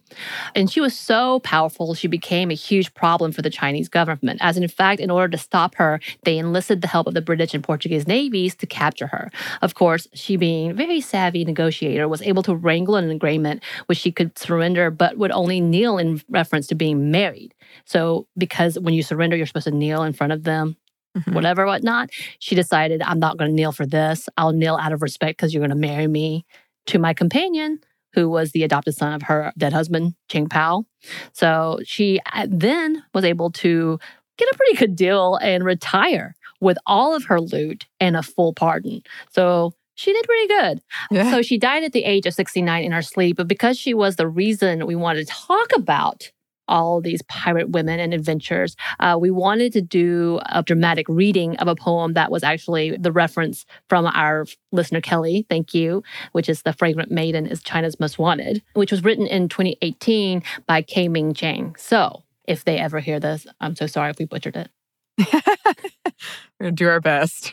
And 0.54 0.70
she 0.70 0.80
was 0.80 0.96
so 0.96 1.40
powerful, 1.40 1.94
she 1.94 2.08
became 2.08 2.50
a 2.50 2.54
huge 2.54 2.92
problem 2.94 3.32
for 3.32 3.42
the 3.42 3.50
Chinese 3.50 3.88
government. 3.88 4.40
As 4.42 4.56
in 4.56 4.66
fact, 4.68 5.00
in 5.00 5.10
order 5.10 5.28
to 5.28 5.38
stop 5.38 5.74
her, 5.76 6.00
they 6.24 6.38
enlisted 6.38 6.80
the 6.80 6.88
help 6.88 7.06
of 7.06 7.14
the 7.14 7.20
British 7.20 7.54
and 7.54 7.62
Portuguese 7.62 8.06
navies 8.06 8.54
to 8.56 8.66
capture 8.66 9.06
her. 9.08 9.30
Of 9.62 9.74
course, 9.74 10.08
she 10.14 10.36
being 10.36 10.47
very 10.72 11.00
savvy 11.00 11.44
negotiator, 11.44 12.08
was 12.08 12.22
able 12.22 12.42
to 12.44 12.54
wrangle 12.54 12.96
an 12.96 13.10
agreement 13.10 13.62
which 13.86 13.98
she 13.98 14.12
could 14.12 14.38
surrender, 14.38 14.90
but 14.90 15.16
would 15.16 15.32
only 15.32 15.60
kneel 15.60 15.98
in 15.98 16.20
reference 16.28 16.66
to 16.68 16.74
being 16.74 17.10
married. 17.10 17.54
So, 17.84 18.26
because 18.36 18.78
when 18.78 18.94
you 18.94 19.02
surrender, 19.02 19.36
you're 19.36 19.46
supposed 19.46 19.66
to 19.66 19.70
kneel 19.74 20.02
in 20.02 20.12
front 20.12 20.32
of 20.32 20.44
them, 20.44 20.76
mm-hmm. 21.16 21.32
whatever, 21.32 21.66
whatnot. 21.66 22.10
She 22.38 22.54
decided, 22.54 23.02
I'm 23.02 23.18
not 23.18 23.36
going 23.38 23.50
to 23.50 23.54
kneel 23.54 23.72
for 23.72 23.86
this. 23.86 24.28
I'll 24.36 24.52
kneel 24.52 24.76
out 24.76 24.92
of 24.92 25.02
respect 25.02 25.38
because 25.38 25.52
you're 25.52 25.66
going 25.66 25.70
to 25.70 25.76
marry 25.76 26.06
me 26.06 26.44
to 26.86 26.98
my 26.98 27.12
companion, 27.14 27.80
who 28.14 28.28
was 28.28 28.52
the 28.52 28.64
adopted 28.64 28.94
son 28.94 29.12
of 29.12 29.22
her 29.22 29.52
dead 29.58 29.72
husband, 29.72 30.14
Cheng 30.28 30.48
Pao. 30.48 30.84
So 31.32 31.78
she 31.84 32.20
uh, 32.32 32.46
then 32.48 33.02
was 33.12 33.24
able 33.24 33.50
to 33.52 33.98
get 34.38 34.48
a 34.52 34.56
pretty 34.56 34.76
good 34.76 34.96
deal 34.96 35.36
and 35.36 35.64
retire 35.64 36.34
with 36.60 36.78
all 36.86 37.14
of 37.14 37.24
her 37.26 37.40
loot 37.40 37.86
and 38.00 38.16
a 38.16 38.22
full 38.22 38.52
pardon. 38.52 39.02
So 39.30 39.74
she 39.98 40.12
did 40.12 40.24
pretty 40.24 40.46
good. 40.46 40.82
Yeah. 41.10 41.30
So 41.32 41.42
she 41.42 41.58
died 41.58 41.82
at 41.82 41.92
the 41.92 42.04
age 42.04 42.24
of 42.24 42.34
69 42.34 42.84
in 42.84 42.92
her 42.92 43.02
sleep. 43.02 43.36
But 43.36 43.48
because 43.48 43.76
she 43.76 43.94
was 43.94 44.14
the 44.16 44.28
reason 44.28 44.86
we 44.86 44.94
wanted 44.94 45.26
to 45.26 45.32
talk 45.32 45.72
about 45.74 46.30
all 46.68 47.00
these 47.00 47.20
pirate 47.22 47.70
women 47.70 47.98
and 47.98 48.14
adventures, 48.14 48.76
uh, 49.00 49.18
we 49.20 49.30
wanted 49.30 49.72
to 49.72 49.80
do 49.80 50.38
a 50.46 50.62
dramatic 50.62 51.06
reading 51.08 51.56
of 51.56 51.66
a 51.66 51.74
poem 51.74 52.12
that 52.12 52.30
was 52.30 52.44
actually 52.44 52.96
the 52.96 53.10
reference 53.10 53.66
from 53.88 54.06
our 54.06 54.46
listener 54.70 55.00
Kelly, 55.00 55.46
thank 55.50 55.74
you, 55.74 56.04
which 56.32 56.48
is 56.48 56.62
The 56.62 56.72
Fragrant 56.72 57.10
Maiden 57.10 57.46
is 57.46 57.62
China's 57.62 57.98
Most 57.98 58.20
Wanted, 58.20 58.62
which 58.74 58.92
was 58.92 59.02
written 59.02 59.26
in 59.26 59.48
2018 59.48 60.44
by 60.66 60.82
K. 60.82 61.08
Ming 61.08 61.34
Chang. 61.34 61.74
So 61.76 62.22
if 62.46 62.64
they 62.64 62.78
ever 62.78 63.00
hear 63.00 63.18
this, 63.18 63.46
I'm 63.60 63.74
so 63.74 63.88
sorry 63.88 64.10
if 64.10 64.18
we 64.18 64.26
butchered 64.26 64.56
it. 64.56 64.70
We're 65.18 66.64
going 66.64 66.76
to 66.76 66.84
do 66.84 66.88
our 66.88 67.00
best. 67.00 67.52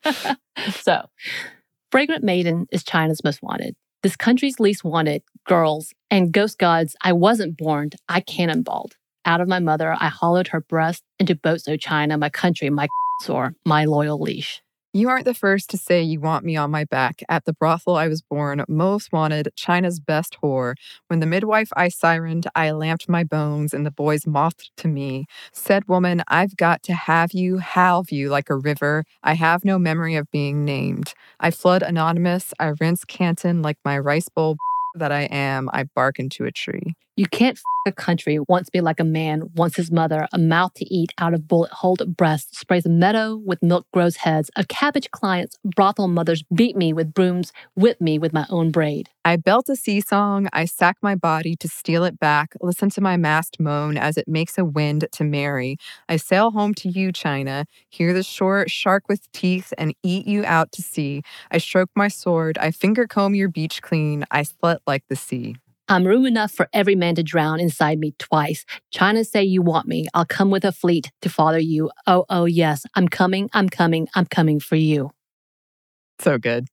so, 0.82 1.08
Fragrant 1.90 2.22
Maiden 2.22 2.68
is 2.70 2.84
China's 2.84 3.24
most 3.24 3.42
wanted. 3.42 3.74
This 4.04 4.14
country's 4.14 4.60
least 4.60 4.84
wanted 4.84 5.22
girls 5.44 5.92
and 6.08 6.30
ghost 6.30 6.56
gods. 6.56 6.94
I 7.02 7.12
wasn't 7.12 7.58
born, 7.58 7.90
I 8.08 8.20
cannonballed. 8.20 8.92
Out 9.24 9.40
of 9.40 9.48
my 9.48 9.58
mother, 9.58 9.96
I 9.98 10.06
hollowed 10.06 10.48
her 10.48 10.60
breast 10.60 11.02
into 11.18 11.34
boats, 11.34 11.66
O 11.66 11.76
China, 11.76 12.16
my 12.16 12.30
country, 12.30 12.70
my 12.70 12.86
sore, 13.22 13.54
my 13.66 13.86
loyal 13.86 14.20
leash. 14.20 14.62
You 14.92 15.08
aren't 15.08 15.24
the 15.24 15.34
first 15.34 15.70
to 15.70 15.78
say 15.78 16.02
you 16.02 16.18
want 16.18 16.44
me 16.44 16.56
on 16.56 16.72
my 16.72 16.82
back. 16.84 17.22
At 17.28 17.44
the 17.44 17.52
brothel 17.52 17.94
I 17.94 18.08
was 18.08 18.22
born, 18.22 18.64
most 18.68 19.12
wanted, 19.12 19.50
China's 19.54 20.00
best 20.00 20.38
whore. 20.42 20.74
When 21.06 21.20
the 21.20 21.26
midwife 21.26 21.68
I 21.76 21.90
sirened, 21.90 22.48
I 22.56 22.72
lamped 22.72 23.08
my 23.08 23.22
bones, 23.22 23.72
and 23.72 23.86
the 23.86 23.92
boys 23.92 24.26
mothed 24.26 24.72
to 24.78 24.88
me. 24.88 25.26
Said 25.52 25.86
woman, 25.86 26.24
I've 26.26 26.56
got 26.56 26.82
to 26.84 26.94
have 26.94 27.30
you, 27.32 27.58
halve 27.58 28.10
you 28.10 28.30
like 28.30 28.50
a 28.50 28.56
river. 28.56 29.04
I 29.22 29.34
have 29.34 29.64
no 29.64 29.78
memory 29.78 30.16
of 30.16 30.28
being 30.32 30.64
named. 30.64 31.14
I 31.38 31.52
flood 31.52 31.84
anonymous, 31.84 32.52
I 32.58 32.72
rinse 32.80 33.04
Canton 33.04 33.62
like 33.62 33.78
my 33.84 33.96
rice 33.96 34.28
bowl 34.28 34.56
that 34.96 35.12
I 35.12 35.22
am, 35.30 35.70
I 35.72 35.84
bark 35.84 36.18
into 36.18 36.46
a 36.46 36.50
tree. 36.50 36.94
You 37.16 37.26
can't 37.26 37.56
f- 37.58 37.62
a 37.86 37.92
country 37.92 38.38
wants 38.48 38.70
me 38.72 38.80
like 38.80 39.00
a 39.00 39.04
man 39.04 39.50
wants 39.54 39.76
his 39.76 39.90
mother, 39.90 40.26
a 40.32 40.38
mouth 40.38 40.74
to 40.74 40.84
eat 40.94 41.12
out 41.18 41.34
of 41.34 41.48
bullet 41.48 41.72
holed 41.72 42.16
breasts, 42.16 42.58
sprays 42.58 42.86
a 42.86 42.90
meadow 42.90 43.36
with 43.36 43.62
milk 43.62 43.86
grows 43.92 44.16
heads, 44.16 44.50
of 44.56 44.68
cabbage 44.68 45.10
clients, 45.10 45.58
brothel 45.64 46.08
mothers 46.08 46.44
beat 46.54 46.76
me 46.76 46.92
with 46.92 47.12
brooms, 47.12 47.52
whip 47.74 48.00
me 48.00 48.18
with 48.18 48.32
my 48.32 48.46
own 48.48 48.70
braid. 48.70 49.08
I 49.24 49.36
belt 49.36 49.68
a 49.68 49.76
sea 49.76 50.00
song, 50.00 50.48
I 50.52 50.66
sack 50.66 50.98
my 51.02 51.14
body 51.14 51.56
to 51.56 51.68
steal 51.68 52.04
it 52.04 52.20
back, 52.20 52.54
listen 52.60 52.90
to 52.90 53.00
my 53.00 53.16
mast 53.16 53.58
moan 53.58 53.96
as 53.96 54.16
it 54.16 54.28
makes 54.28 54.56
a 54.56 54.64
wind 54.64 55.06
to 55.12 55.24
marry. 55.24 55.78
I 56.08 56.16
sail 56.16 56.52
home 56.52 56.74
to 56.74 56.88
you, 56.88 57.12
China, 57.12 57.66
hear 57.88 58.12
the 58.12 58.22
short 58.22 58.70
shark 58.70 59.08
with 59.08 59.30
teeth, 59.32 59.72
and 59.76 59.94
eat 60.02 60.26
you 60.26 60.44
out 60.44 60.70
to 60.72 60.82
sea. 60.82 61.22
I 61.50 61.58
stroke 61.58 61.90
my 61.96 62.08
sword, 62.08 62.56
I 62.58 62.70
finger 62.70 63.06
comb 63.06 63.34
your 63.34 63.48
beach 63.48 63.82
clean, 63.82 64.24
I 64.30 64.42
slut 64.42 64.78
like 64.86 65.04
the 65.08 65.16
sea. 65.16 65.56
I'm 65.90 66.06
room 66.06 66.24
enough 66.24 66.52
for 66.52 66.68
every 66.72 66.94
man 66.94 67.16
to 67.16 67.24
drown 67.24 67.58
inside 67.58 67.98
me 67.98 68.14
twice. 68.16 68.64
China 68.92 69.24
say 69.24 69.42
you 69.42 69.60
want 69.60 69.88
me. 69.88 70.06
I'll 70.14 70.24
come 70.24 70.48
with 70.52 70.64
a 70.64 70.70
fleet 70.70 71.10
to 71.22 71.28
father 71.28 71.58
you. 71.58 71.90
Oh, 72.06 72.26
oh, 72.30 72.44
yes. 72.44 72.86
I'm 72.94 73.08
coming. 73.08 73.50
I'm 73.52 73.68
coming. 73.68 74.06
I'm 74.14 74.26
coming 74.26 74.60
for 74.60 74.76
you. 74.76 75.10
So 76.20 76.38
good. 76.38 76.68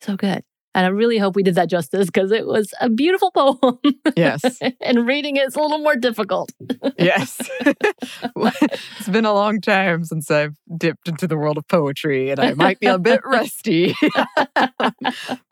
So 0.00 0.16
good. 0.16 0.42
And 0.74 0.84
I 0.84 0.88
really 0.88 1.18
hope 1.18 1.36
we 1.36 1.42
did 1.42 1.54
that 1.54 1.70
justice 1.70 2.06
because 2.06 2.32
it 2.32 2.46
was 2.46 2.74
a 2.80 2.88
beautiful 2.88 3.30
poem. 3.30 3.78
Yes. 4.16 4.42
and 4.80 5.06
reading 5.06 5.36
it's 5.36 5.54
a 5.54 5.60
little 5.60 5.78
more 5.78 5.96
difficult. 5.96 6.52
yes. 6.98 7.40
it's 7.60 9.08
been 9.08 9.24
a 9.24 9.32
long 9.32 9.60
time 9.60 10.04
since 10.04 10.30
I've 10.30 10.56
dipped 10.76 11.08
into 11.08 11.26
the 11.26 11.36
world 11.36 11.58
of 11.58 11.68
poetry 11.68 12.30
and 12.30 12.40
I 12.40 12.54
might 12.54 12.80
be 12.80 12.86
a 12.86 12.98
bit 12.98 13.20
rusty. 13.24 13.94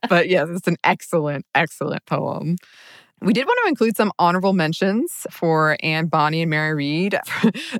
but 0.08 0.28
yes, 0.28 0.48
it's 0.50 0.68
an 0.68 0.76
excellent, 0.82 1.46
excellent 1.54 2.04
poem. 2.06 2.56
We 3.20 3.32
did 3.32 3.46
want 3.46 3.58
to 3.62 3.68
include 3.68 3.96
some 3.96 4.11
honorable 4.18 4.52
mentions 4.52 5.28
for 5.30 5.76
Anne 5.80 6.06
Bonny 6.06 6.42
and 6.42 6.50
Mary 6.50 6.74
Read. 6.74 7.20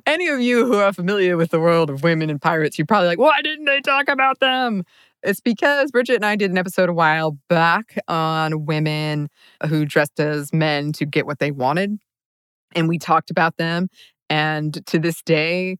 Any 0.05 0.29
of 0.29 0.39
you 0.39 0.65
who 0.65 0.75
are 0.75 0.93
familiar 0.93 1.35
with 1.35 1.51
the 1.51 1.59
world 1.59 1.89
of 1.89 2.01
women 2.01 2.29
and 2.29 2.41
pirates, 2.41 2.77
you're 2.77 2.85
probably 2.85 3.09
like, 3.09 3.19
why 3.19 3.41
didn't 3.41 3.65
they 3.65 3.81
talk 3.81 4.07
about 4.07 4.39
them? 4.39 4.85
It's 5.23 5.39
because 5.39 5.91
Bridget 5.91 6.15
and 6.15 6.25
I 6.25 6.35
did 6.35 6.51
an 6.51 6.57
episode 6.57 6.89
a 6.89 6.93
while 6.93 7.37
back 7.47 7.97
on 8.07 8.65
women 8.65 9.29
who 9.67 9.85
dressed 9.85 10.19
as 10.19 10.51
men 10.51 10.91
to 10.93 11.05
get 11.05 11.25
what 11.25 11.39
they 11.39 11.51
wanted. 11.51 11.97
And 12.75 12.89
we 12.89 12.97
talked 12.97 13.31
about 13.31 13.57
them. 13.57 13.87
And 14.29 14.85
to 14.87 14.99
this 14.99 15.21
day, 15.21 15.77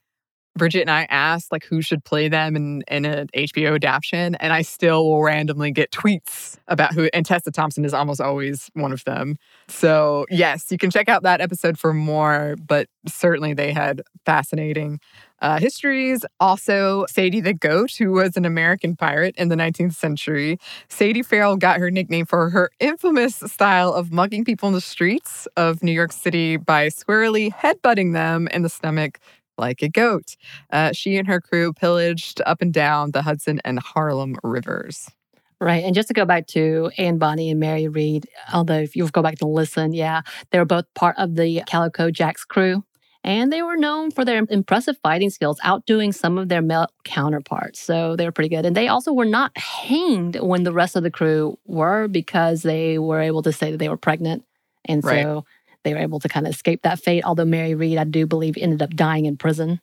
Bridget 0.55 0.81
and 0.81 0.91
I 0.91 1.07
asked 1.09 1.51
like 1.51 1.65
who 1.65 1.81
should 1.81 2.03
play 2.05 2.27
them 2.27 2.55
in, 2.55 2.83
in 2.87 3.05
an 3.05 3.27
HBO 3.35 3.75
adaptation, 3.75 4.35
and 4.35 4.53
I 4.53 4.61
still 4.61 5.09
will 5.09 5.23
randomly 5.23 5.71
get 5.71 5.91
tweets 5.91 6.57
about 6.67 6.93
who. 6.93 7.09
And 7.13 7.25
Tessa 7.25 7.51
Thompson 7.51 7.85
is 7.85 7.93
almost 7.93 8.21
always 8.21 8.69
one 8.73 8.91
of 8.91 9.03
them. 9.03 9.37
So 9.67 10.25
yes, 10.29 10.67
you 10.69 10.77
can 10.77 10.91
check 10.91 11.09
out 11.09 11.23
that 11.23 11.41
episode 11.41 11.79
for 11.79 11.93
more. 11.93 12.55
But 12.63 12.87
certainly 13.07 13.53
they 13.53 13.73
had 13.73 14.03
fascinating 14.25 14.99
uh, 15.43 15.59
histories. 15.59 16.25
Also, 16.39 17.05
Sadie 17.07 17.41
the 17.41 17.53
Goat, 17.53 17.91
who 17.99 18.13
was 18.13 18.35
an 18.37 18.45
American 18.45 18.95
pirate 18.95 19.35
in 19.37 19.49
the 19.49 19.55
19th 19.55 19.93
century. 19.93 20.57
Sadie 20.87 21.21
Farrell 21.21 21.57
got 21.57 21.79
her 21.79 21.91
nickname 21.91 22.25
for 22.25 22.49
her 22.49 22.71
infamous 22.79 23.35
style 23.35 23.93
of 23.93 24.11
mugging 24.11 24.45
people 24.45 24.67
in 24.69 24.73
the 24.73 24.81
streets 24.81 25.47
of 25.57 25.83
New 25.83 25.91
York 25.91 26.13
City 26.13 26.57
by 26.57 26.89
squarely 26.89 27.51
headbutting 27.51 28.13
them 28.13 28.47
in 28.47 28.63
the 28.63 28.69
stomach 28.69 29.19
like 29.57 29.83
a 29.83 29.89
goat. 29.89 30.35
Uh, 30.71 30.93
she 30.93 31.17
and 31.17 31.27
her 31.27 31.41
crew 31.41 31.73
pillaged 31.73 32.41
up 32.45 32.61
and 32.61 32.73
down 32.73 33.11
the 33.11 33.21
Hudson 33.21 33.59
and 33.65 33.79
Harlem 33.79 34.37
rivers. 34.43 35.11
Right. 35.59 35.83
And 35.83 35.93
just 35.93 36.07
to 36.07 36.13
go 36.13 36.25
back 36.25 36.47
to 36.47 36.91
Anne 36.97 37.17
Bonny 37.17 37.49
and 37.49 37.59
Mary 37.59 37.87
Read, 37.87 38.27
although 38.53 38.79
if 38.79 38.95
you 38.95 39.07
go 39.09 39.21
back 39.21 39.37
to 39.39 39.47
listen, 39.47 39.93
yeah, 39.93 40.21
they 40.51 40.59
were 40.59 40.65
both 40.65 40.85
part 40.93 41.15
of 41.17 41.35
the 41.35 41.61
Calico 41.67 42.11
Jacks 42.11 42.43
crew. 42.43 42.83
And 43.23 43.53
they 43.53 43.61
were 43.61 43.77
known 43.77 44.11
for 44.11 44.25
their 44.25 44.43
impressive 44.49 44.97
fighting 45.01 45.29
skills, 45.29 45.57
outdoing 45.63 46.11
some 46.11 46.37
of 46.37 46.49
their 46.49 46.61
male 46.61 46.87
counterparts. 47.05 47.79
So 47.79 48.15
they 48.17 48.25
were 48.25 48.31
pretty 48.33 48.49
good. 48.49 48.65
And 48.65 48.75
they 48.75 48.89
also 48.89 49.13
were 49.13 49.25
not 49.25 49.57
hanged 49.57 50.35
when 50.41 50.63
the 50.63 50.73
rest 50.73 50.95
of 50.97 51.03
the 51.03 51.11
crew 51.11 51.57
were 51.65 52.07
because 52.09 52.63
they 52.63 52.97
were 52.99 53.21
able 53.21 53.41
to 53.43 53.53
say 53.53 53.71
that 53.71 53.77
they 53.77 53.87
were 53.89 53.97
pregnant. 53.97 54.43
And 54.85 55.03
Right. 55.03 55.23
so 55.23 55.45
they 55.83 55.93
were 55.93 55.99
able 56.01 56.19
to 56.19 56.27
kind 56.27 56.45
of 56.47 56.53
escape 56.53 56.81
that 56.83 56.99
fate. 56.99 57.23
Although 57.23 57.45
Mary 57.45 57.75
Read, 57.75 57.97
I 57.97 58.03
do 58.03 58.25
believe, 58.27 58.57
ended 58.57 58.81
up 58.81 58.89
dying 58.91 59.25
in 59.25 59.37
prison 59.37 59.79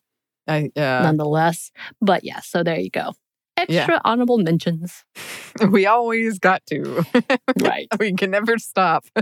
I, 0.47 0.71
uh, 0.77 1.01
nonetheless. 1.03 1.71
But 2.03 2.25
yeah, 2.25 2.41
so 2.41 2.63
there 2.63 2.79
you 2.79 2.91
go. 2.91 3.13
Extra 3.57 4.01
honorable 4.05 4.39
mentions. 4.39 5.05
we 5.71 5.87
always 5.87 6.39
got 6.39 6.65
to. 6.67 7.05
Right. 7.61 7.89
we 7.99 8.13
can 8.15 8.31
never 8.31 8.59
stop. 8.59 9.05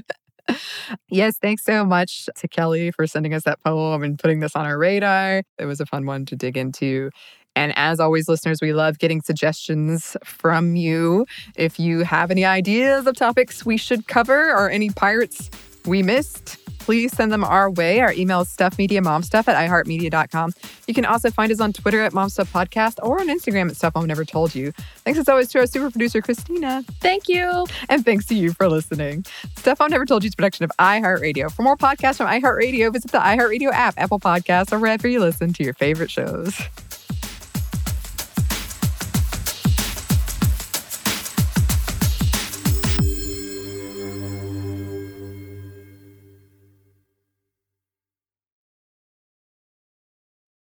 yes, 1.09 1.37
thanks 1.39 1.65
so 1.65 1.85
much 1.85 2.29
to 2.37 2.49
Kelly 2.49 2.91
for 2.91 3.07
sending 3.07 3.35
us 3.35 3.45
that 3.45 3.63
poem 3.63 4.03
and 4.03 4.19
putting 4.19 4.41
this 4.41 4.55
on 4.55 4.67
our 4.67 4.79
radar. 4.79 5.43
It 5.59 5.67
was 5.67 5.81
a 5.81 5.87
fun 5.87 6.07
one 6.07 6.27
to 6.27 6.37
dig 6.37 6.57
into. 6.57 7.11
And 7.57 7.73
as 7.77 7.99
always, 7.99 8.29
listeners, 8.29 8.61
we 8.63 8.73
love 8.73 8.99
getting 8.99 9.21
suggestions 9.21 10.17
from 10.25 10.77
you. 10.77 11.27
If 11.57 11.81
you 11.81 12.05
have 12.05 12.31
any 12.31 12.45
ideas 12.45 13.07
of 13.07 13.17
topics 13.17 13.67
we 13.67 13.77
should 13.77 14.07
cover 14.07 14.51
or 14.53 14.71
any 14.71 14.91
pirates 14.91 15.51
we 15.89 16.03
missed, 16.03 16.59
please 16.79 17.13
send 17.15 17.31
them 17.31 17.45
our 17.45 17.71
way. 17.71 18.01
Our 18.01 18.13
email 18.13 18.41
is 18.41 18.49
stuffmediamomstuff 18.49 19.47
at 19.49 19.69
iheartmedia.com. 19.69 20.53
You 20.87 20.95
can 20.95 21.05
also 21.05 21.31
find 21.31 21.53
us 21.53 21.61
on 21.61 21.73
Twitter 21.73 22.01
at 22.01 22.13
momstuffpodcast 22.13 22.99
or 23.03 23.21
on 23.21 23.29
Instagram 23.29 23.69
at 23.69 23.77
Stuff 23.77 23.95
Mom 23.95 24.07
Never 24.07 24.25
Told 24.25 24.55
You. 24.55 24.73
Thanks 25.05 25.19
as 25.19 25.29
always 25.29 25.49
to 25.49 25.59
our 25.59 25.67
super 25.67 25.91
producer, 25.91 26.23
Christina. 26.23 26.83
Thank 27.01 27.29
you. 27.29 27.67
And 27.89 28.05
thanks 28.05 28.25
to 28.27 28.35
you 28.35 28.53
for 28.53 28.69
listening. 28.69 29.27
Stuff 29.57 29.81
Mom 29.81 29.91
Never 29.91 30.07
Told 30.07 30.23
You 30.23 30.29
is 30.29 30.35
a 30.35 30.37
production 30.37 30.65
of 30.65 30.71
iHeartRadio. 30.79 31.53
For 31.53 31.63
more 31.63 31.77
podcasts 31.77 32.17
from 32.17 32.27
iHeartRadio, 32.27 32.93
visit 32.93 33.11
the 33.11 33.19
iHeartRadio 33.19 33.71
app, 33.73 33.95
Apple 33.99 34.21
Podcasts, 34.21 34.73
or 34.73 34.79
wherever 34.79 35.09
you 35.09 35.21
listen 35.21 35.53
to 35.53 35.65
your 35.65 35.75
favorite 35.75 36.11
shows. 36.11 36.59